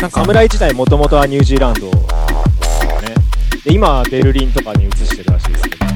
[0.00, 1.96] なんか侍自体もともとはニュージーランドで
[2.64, 3.14] すよね。
[3.64, 5.86] で、今はベルリンとかに移してるらしいですけど。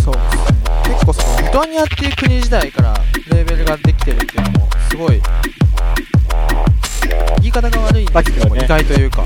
[0.00, 2.94] そうですね結構そのリトアニアっていう国時代から
[3.32, 5.20] レーベルができてるっていうのもすごい
[7.54, 9.24] 方が悪いんでね意外というか。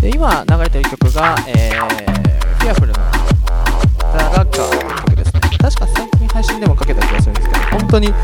[0.00, 1.88] で今流れてる曲が、えー、
[2.60, 2.94] フィアフルの
[4.12, 5.40] 「ザ・ラッカー」という曲ですね。
[5.58, 8.14] 確か最近配信でもかけた気がするんですけど本当に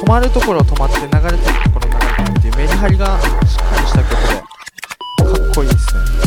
[0.00, 6.21] 止まるところ止まって流れてるところ流れてるっていうメリハリがしっかりした曲でかっこいいですね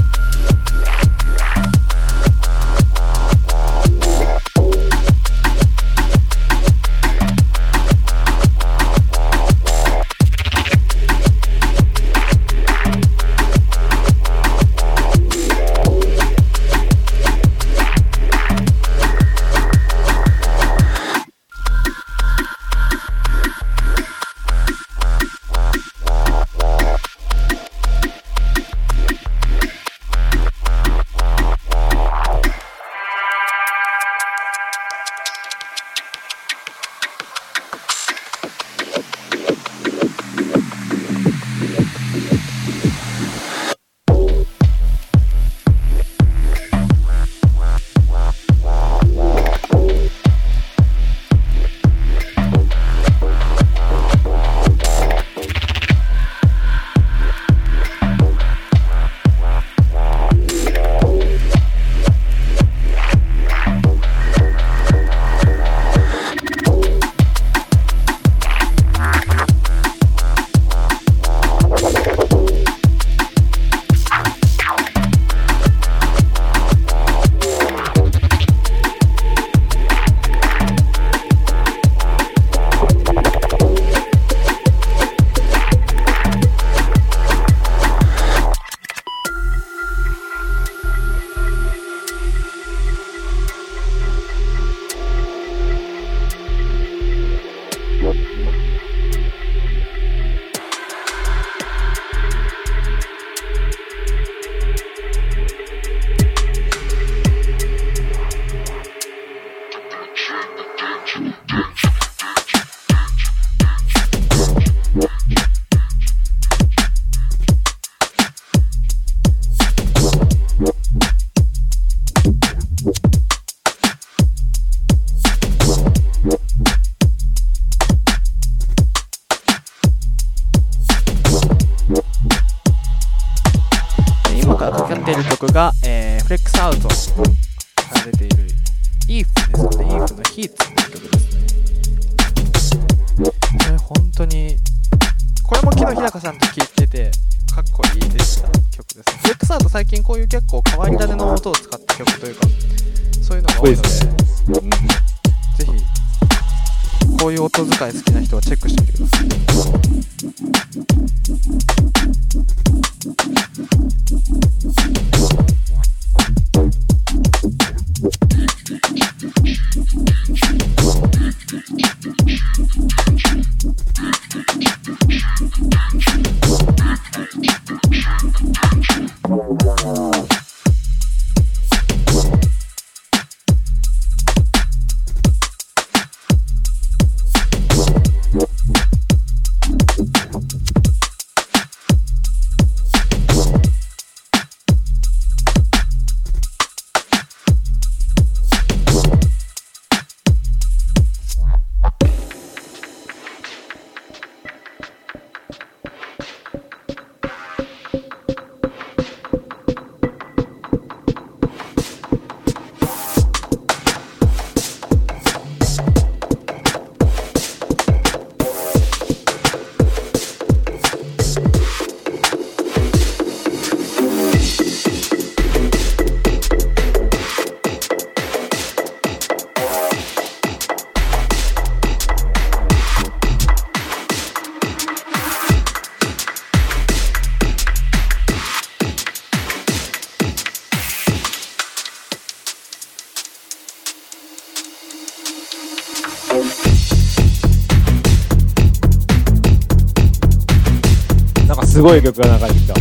[251.86, 252.74] ごい曲が流れてきた。
[252.74, 252.80] こ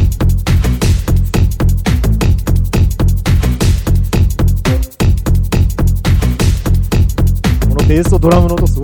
[7.68, 8.83] のベースとドラムの音すご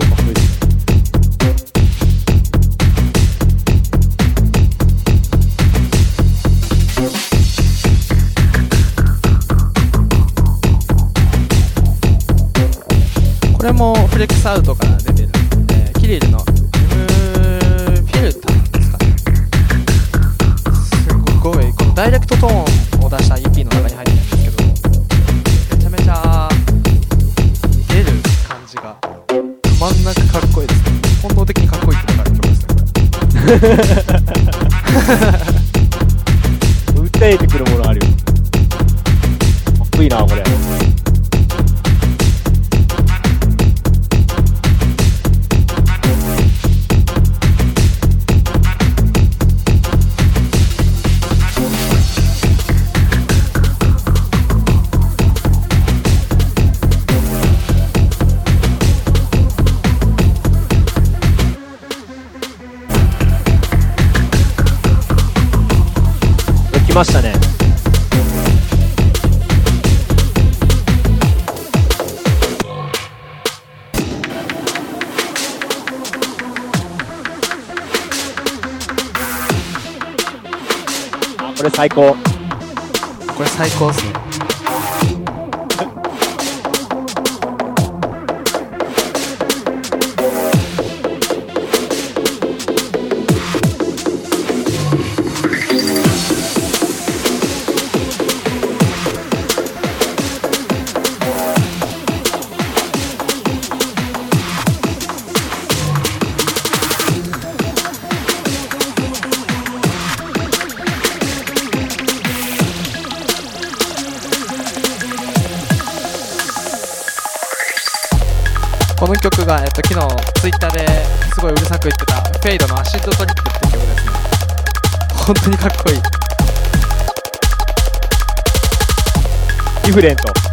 [129.91, 130.50] フレント。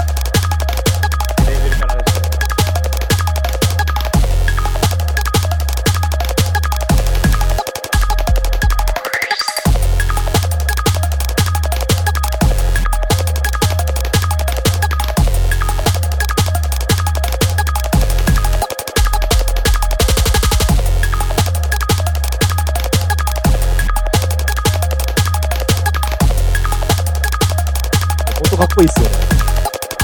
[28.58, 29.14] かっこいいっすよね。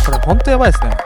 [0.06, 1.03] これほんとやばいですね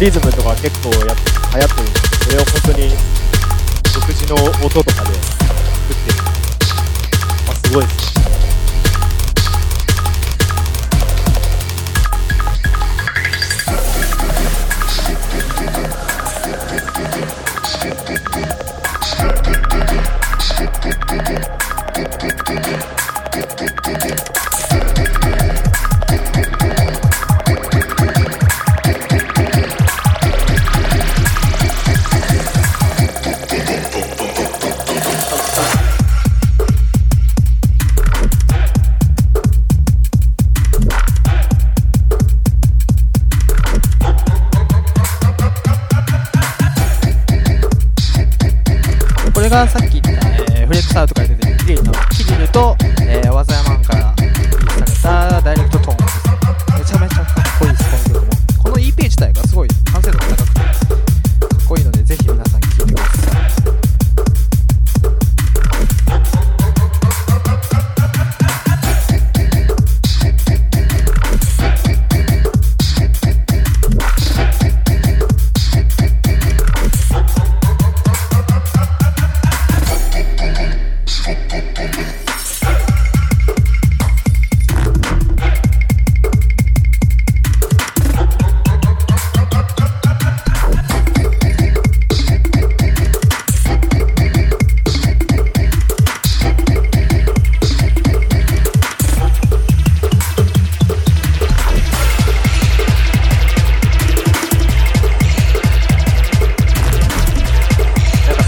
[0.00, 2.88] リズムとか結構や流行ってるんで、それを本当に
[3.92, 5.09] 独自の音とかで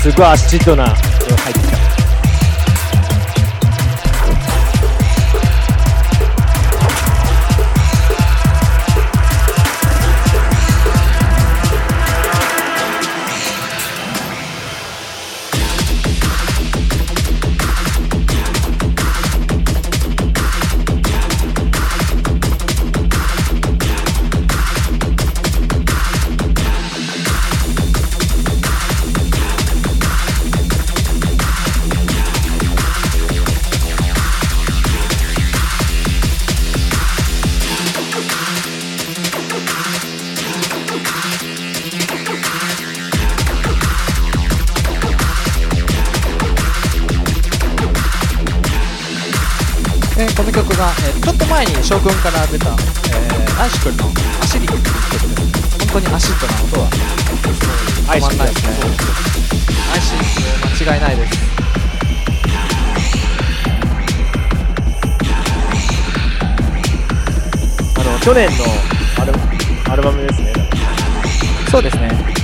[0.02, 0.84] すごいアシッドな。
[0.84, 1.71] 入って
[51.92, 54.04] と前に将軍から出た、えー、アイシ君の
[54.40, 54.92] アシリっていう曲
[55.92, 58.72] 本当にアシッドな音は止まんないですね。
[59.92, 60.14] アイシ
[60.84, 61.32] 間違いないです。
[67.98, 68.64] あの、去年の
[69.20, 69.32] アル
[69.92, 70.52] アルバムですね。
[71.70, 72.41] そうですね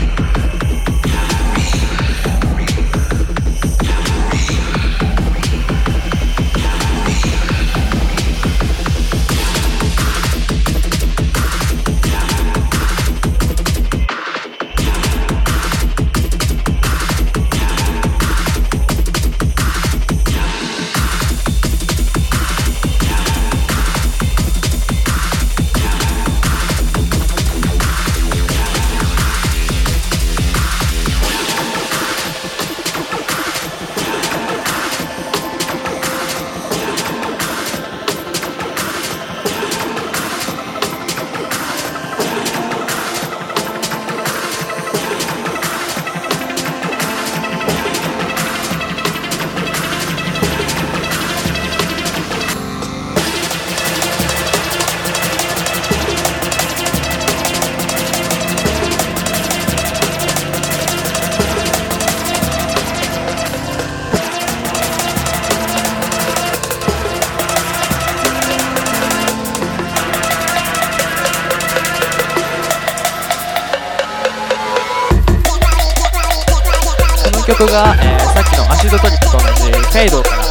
[77.59, 80.48] この曲が、えーさっきのアシドトリックと同じフェイドから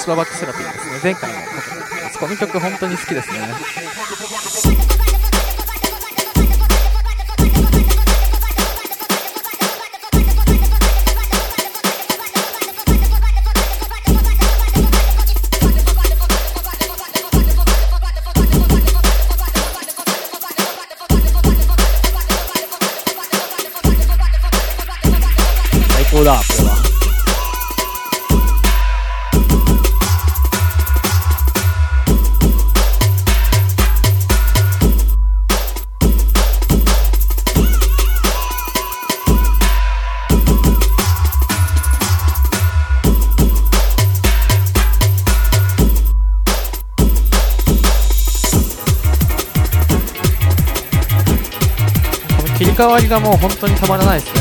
[0.00, 1.00] スロバックセラピーですね。
[1.02, 2.18] 前回の過去です。
[2.18, 5.09] この曲本当に好きですね。
[52.80, 54.39] 代わりがもう本当にたまらないです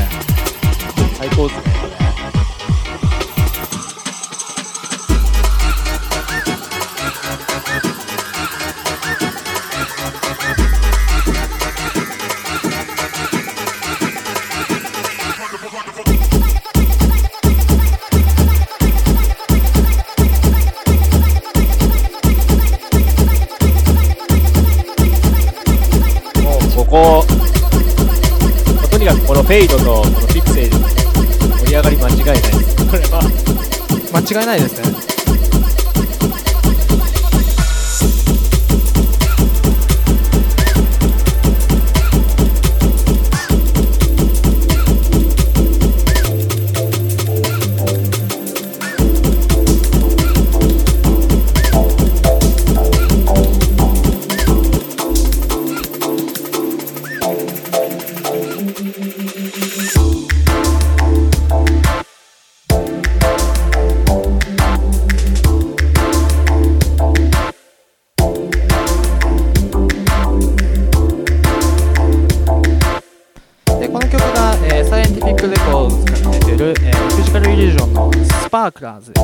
[34.12, 35.19] 間違いないですね。
[78.90, 79.19] Gaza.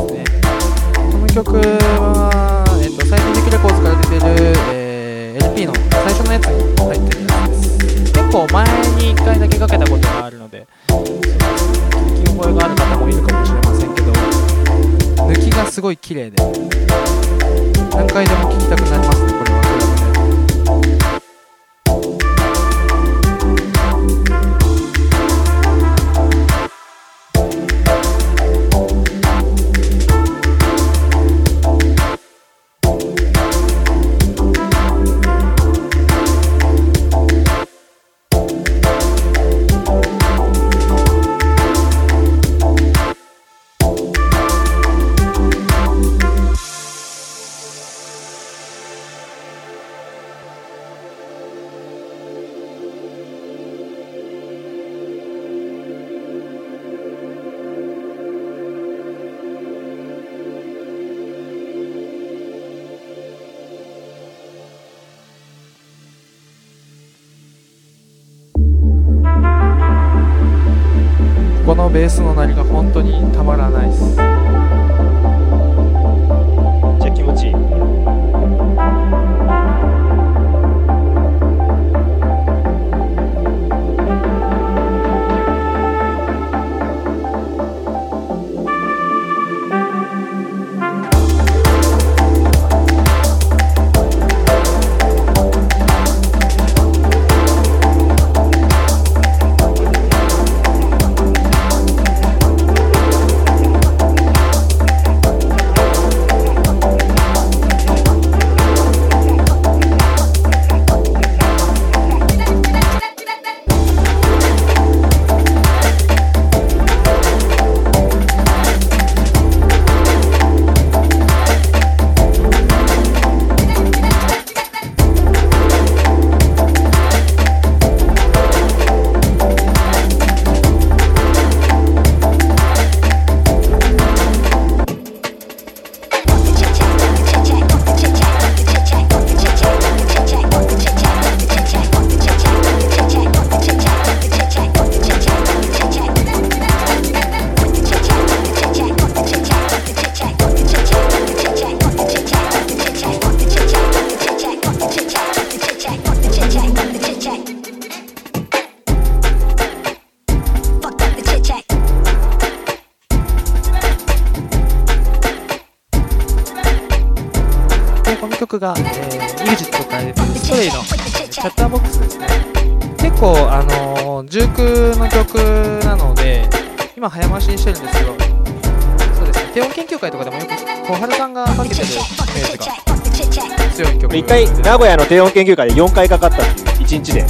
[184.76, 187.19] 名古屋の低音研究会で4回かかったっていう、1日で。
[187.22, 187.27] や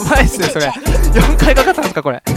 [0.00, 2.32] ばいっすねそれ4回かかったんですかこれな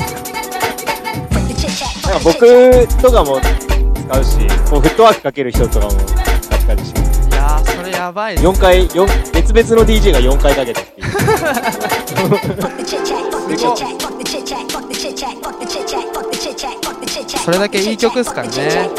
[2.10, 4.38] んか僕とかも使うし、
[4.70, 7.00] こうフットワークかける人とかも使ったりして。
[7.00, 7.04] い
[7.34, 11.08] やーそれやばいっす4回、四別々の DJ が4回かけたっていう。
[17.44, 18.90] それだけいい曲っすからね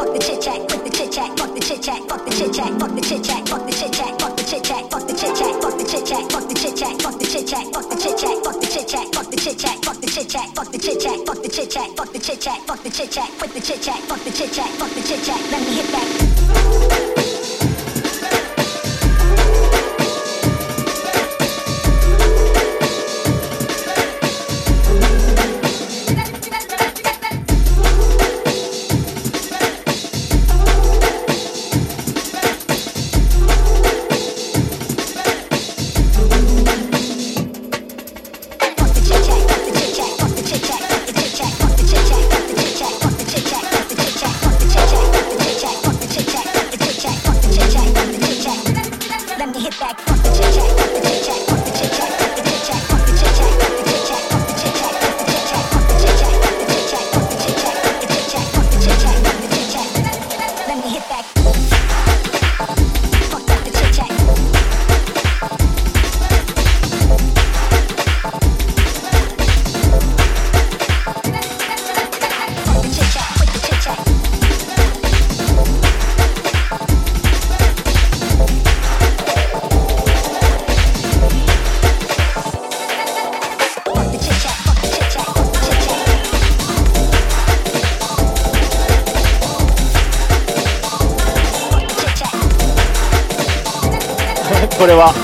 [94.83, 95.13] これは。
[95.13, 95.15] こ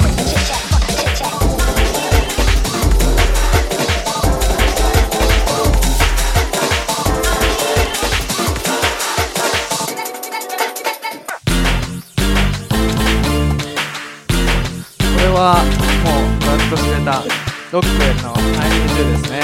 [15.19, 15.65] れは
[16.05, 17.25] もうざっと知れた
[17.73, 17.89] ロック
[18.23, 18.31] の
[18.63, 19.43] I20 ですね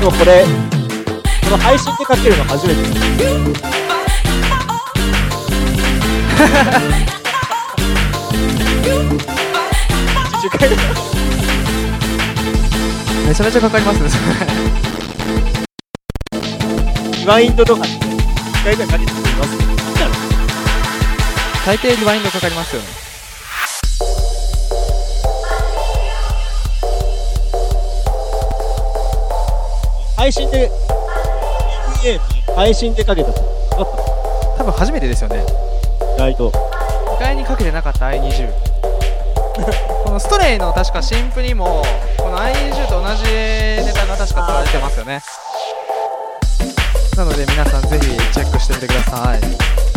[0.00, 0.46] でもこれ、
[1.44, 2.94] この配信でかけるの初めてです。
[6.34, 7.23] 10 回
[10.68, 10.76] 目
[13.28, 14.10] めちゃめちゃかかりますね。
[14.10, 14.22] それ
[17.18, 19.50] リワインドとかに1回ぐらいかけてくれます。
[21.66, 22.88] 大抵リワインドかかりますよね。
[30.16, 30.70] 配信で、
[32.02, 32.20] EVA に
[32.54, 33.42] 配信でかけたと。
[34.58, 35.44] 多分初めてですよね。
[36.18, 36.52] た、意外と。
[37.18, 38.48] 意外にかけてなかった I20
[39.54, 39.62] こ
[40.14, 41.82] のストレイの確か新譜にも
[42.18, 45.20] この ING と同じネタが確か取られてますよね。
[47.16, 49.93] なので皆さんぜひチェックしてみてください。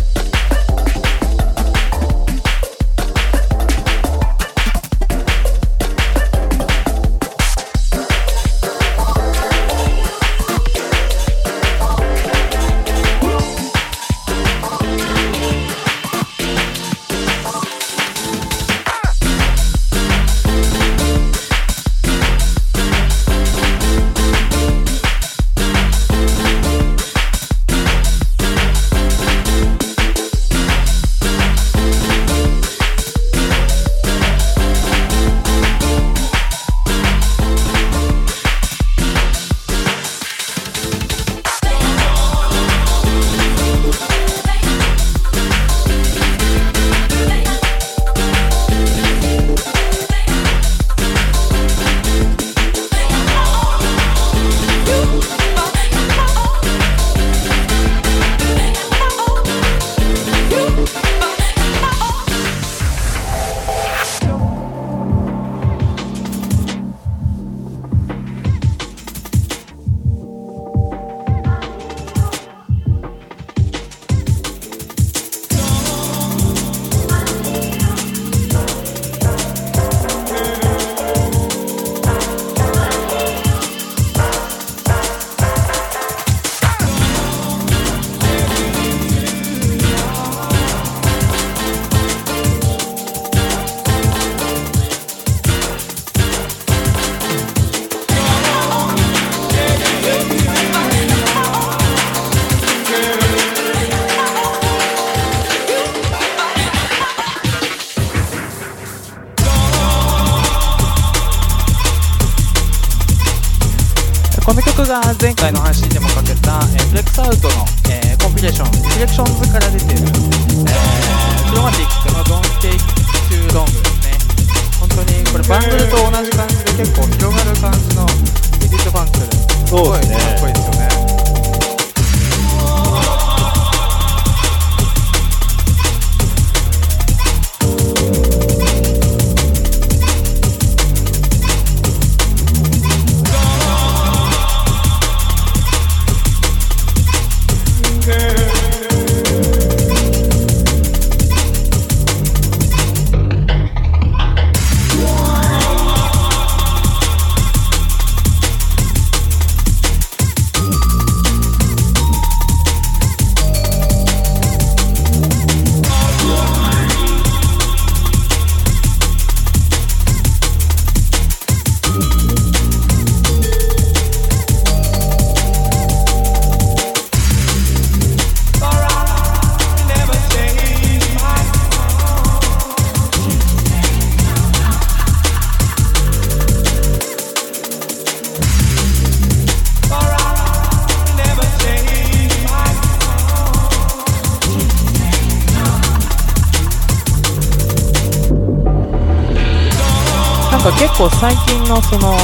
[200.98, 202.18] 構最近のその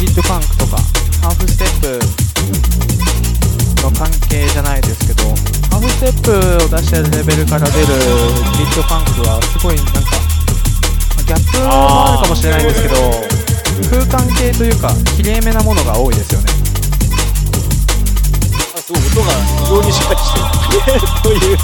[0.00, 0.82] リキッドファンクとか
[1.22, 1.94] ハーフステップ
[3.86, 5.22] の関係じゃないですけど
[5.70, 9.94] ハーフステップを出してるレベルから出るリキッドファンクはすごいなんか
[11.22, 12.98] ギャップもあるかもしれないんですけど
[14.10, 16.50] 空間系というか綺麗めなものが多いですよね。
[18.74, 20.42] あすごい音が非常にしっかりして
[20.98, 20.98] る。
[21.22, 21.58] そういう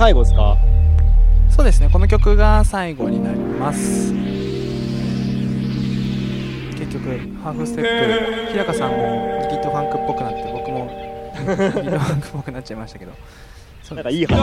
[0.00, 0.56] 最後ですか？
[1.50, 4.14] そうですねこの曲が最後になります。
[6.78, 10.88] 結局ハーフステップ日高さんもリキッドファンクっぽくなって僕も
[11.36, 11.50] リキ
[11.86, 13.12] ッドファンクっぽくなっちゃいましたけど。
[13.94, 14.38] なんかいい話。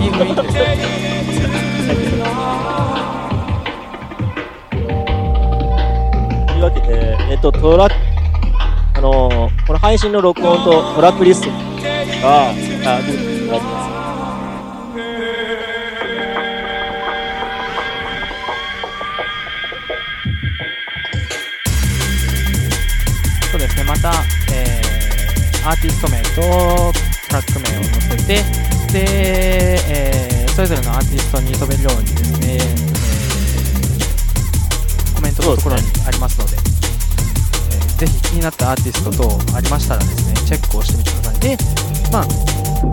[0.00, 0.42] いい雰囲気。
[0.42, 0.60] ですね
[6.46, 7.94] というわけで、えっと、トラック、
[8.94, 12.52] あのーこの配信の録音とトラックリストが、あ、
[24.00, 24.12] た
[24.52, 24.80] え
[25.64, 28.42] アーティスト名とトラック名を載せて
[28.92, 29.04] で、
[29.88, 32.88] えーそれぞれのアーティストに飛べるようにですね、えー
[35.14, 41.40] コメントのところにありますのでえーぜひ気になったアーティスト等ありましたらですねチェックをしてみてください。
[41.40, 41.56] で
[42.10, 42.24] まあ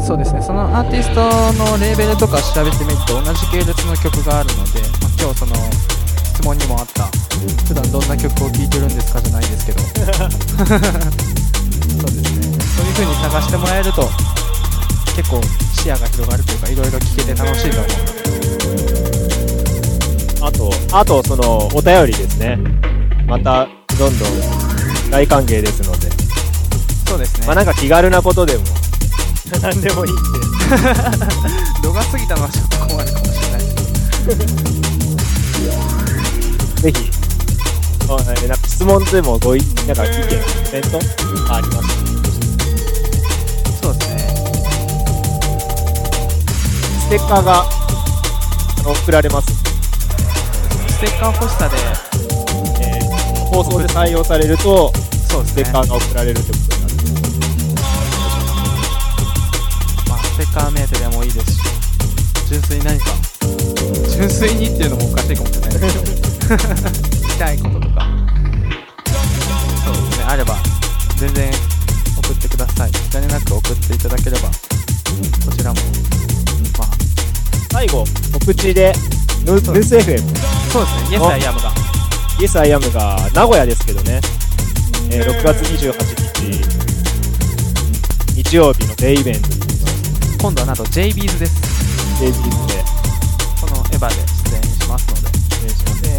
[0.02, 1.22] そうですねそのアーティスト
[1.57, 5.56] のレーベルとか調べてみると同じ系列の曲があるので、まあ今日その
[6.36, 7.06] 質問にもあった。
[7.68, 9.80] 普段どんな曲を聴いてるんですかじゃないですけど。
[9.88, 10.03] そうです
[12.40, 12.45] ね。
[12.76, 14.10] そういう風に探してもらえると
[15.16, 15.41] 結構
[15.74, 17.90] 視野が広がるというかいろいろ聞けて楽しいと思う。
[20.41, 22.60] あと、あと、その、お便りですね。
[23.26, 23.68] また、
[23.98, 24.30] どんどん
[25.10, 26.10] 大歓迎ですので。
[27.07, 27.48] そうですね。
[27.48, 28.64] まあなんか気軽なことでも、
[29.62, 30.22] 何でもいいんで。
[31.82, 33.62] 度が過ぎたのはちょっと困るかもしれない。
[34.38, 34.94] です
[36.86, 37.10] ぜひ、
[38.07, 40.30] あえーなんか質問でもごい、なんか意見、コ
[40.72, 40.99] メント？
[41.52, 41.88] あります。
[43.82, 44.30] そうですね。
[46.99, 47.66] ステッカーが、あ
[48.84, 49.52] の、送られます。
[49.52, 51.76] ステッカー欲しさで。
[52.86, 53.06] えー
[53.49, 54.94] 放送で採用されると、
[55.28, 55.64] そうですね。
[55.64, 56.94] ステッカーが送られるってことになる。
[60.07, 61.62] まあ、ステッカーメイトでもいいですし。
[62.48, 63.06] 純粋に何か。
[64.16, 68.07] 純粋にっていうのもおかしいかもしれないですけど聞きたいこととか。
[69.84, 70.55] そうですねあれば
[71.17, 71.51] 全然
[72.17, 72.91] 送ってください。
[72.91, 74.53] 気兼ねなく送っていただければこ
[75.57, 75.80] ちらも
[76.77, 76.88] まあ。
[77.72, 78.93] 最後、告知で、
[79.45, 80.19] ヌヌース FM、
[80.72, 81.72] そうですね Yes I am が。
[82.39, 84.22] Yes I am が名古屋ですけどね、
[85.11, 85.93] えー6月28
[88.34, 89.49] 日、日曜日のデイイベント。
[89.49, 89.55] に
[90.38, 92.23] 今度はなんと JB's です。
[92.23, 92.84] JBs で。
[93.59, 94.15] このエヴァで
[94.49, 95.15] 出演しますの。
[95.22, 95.24] で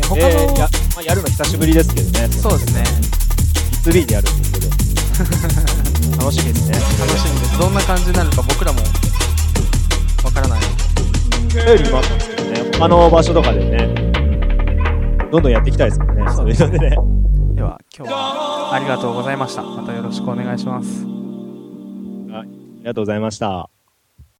[0.09, 2.85] 他の、えーやまあ、やるの久しぶりですけどね、そうですね。
[3.85, 4.67] 3でやるんですけど、
[6.19, 6.79] 楽しみですね。
[6.99, 7.59] 楽しみです。
[7.59, 8.81] どんな感じになるか僕らも
[10.25, 10.61] わからない。
[10.61, 13.95] のでお便りもあったんですけどね、他の場所とかでね、
[15.31, 16.97] どんどんやっていきたいですよね、そういうのでね。
[17.55, 19.63] では今日はありがとうございました。
[19.63, 21.05] またよろしくお願いします。
[22.33, 23.76] ありがとうございました。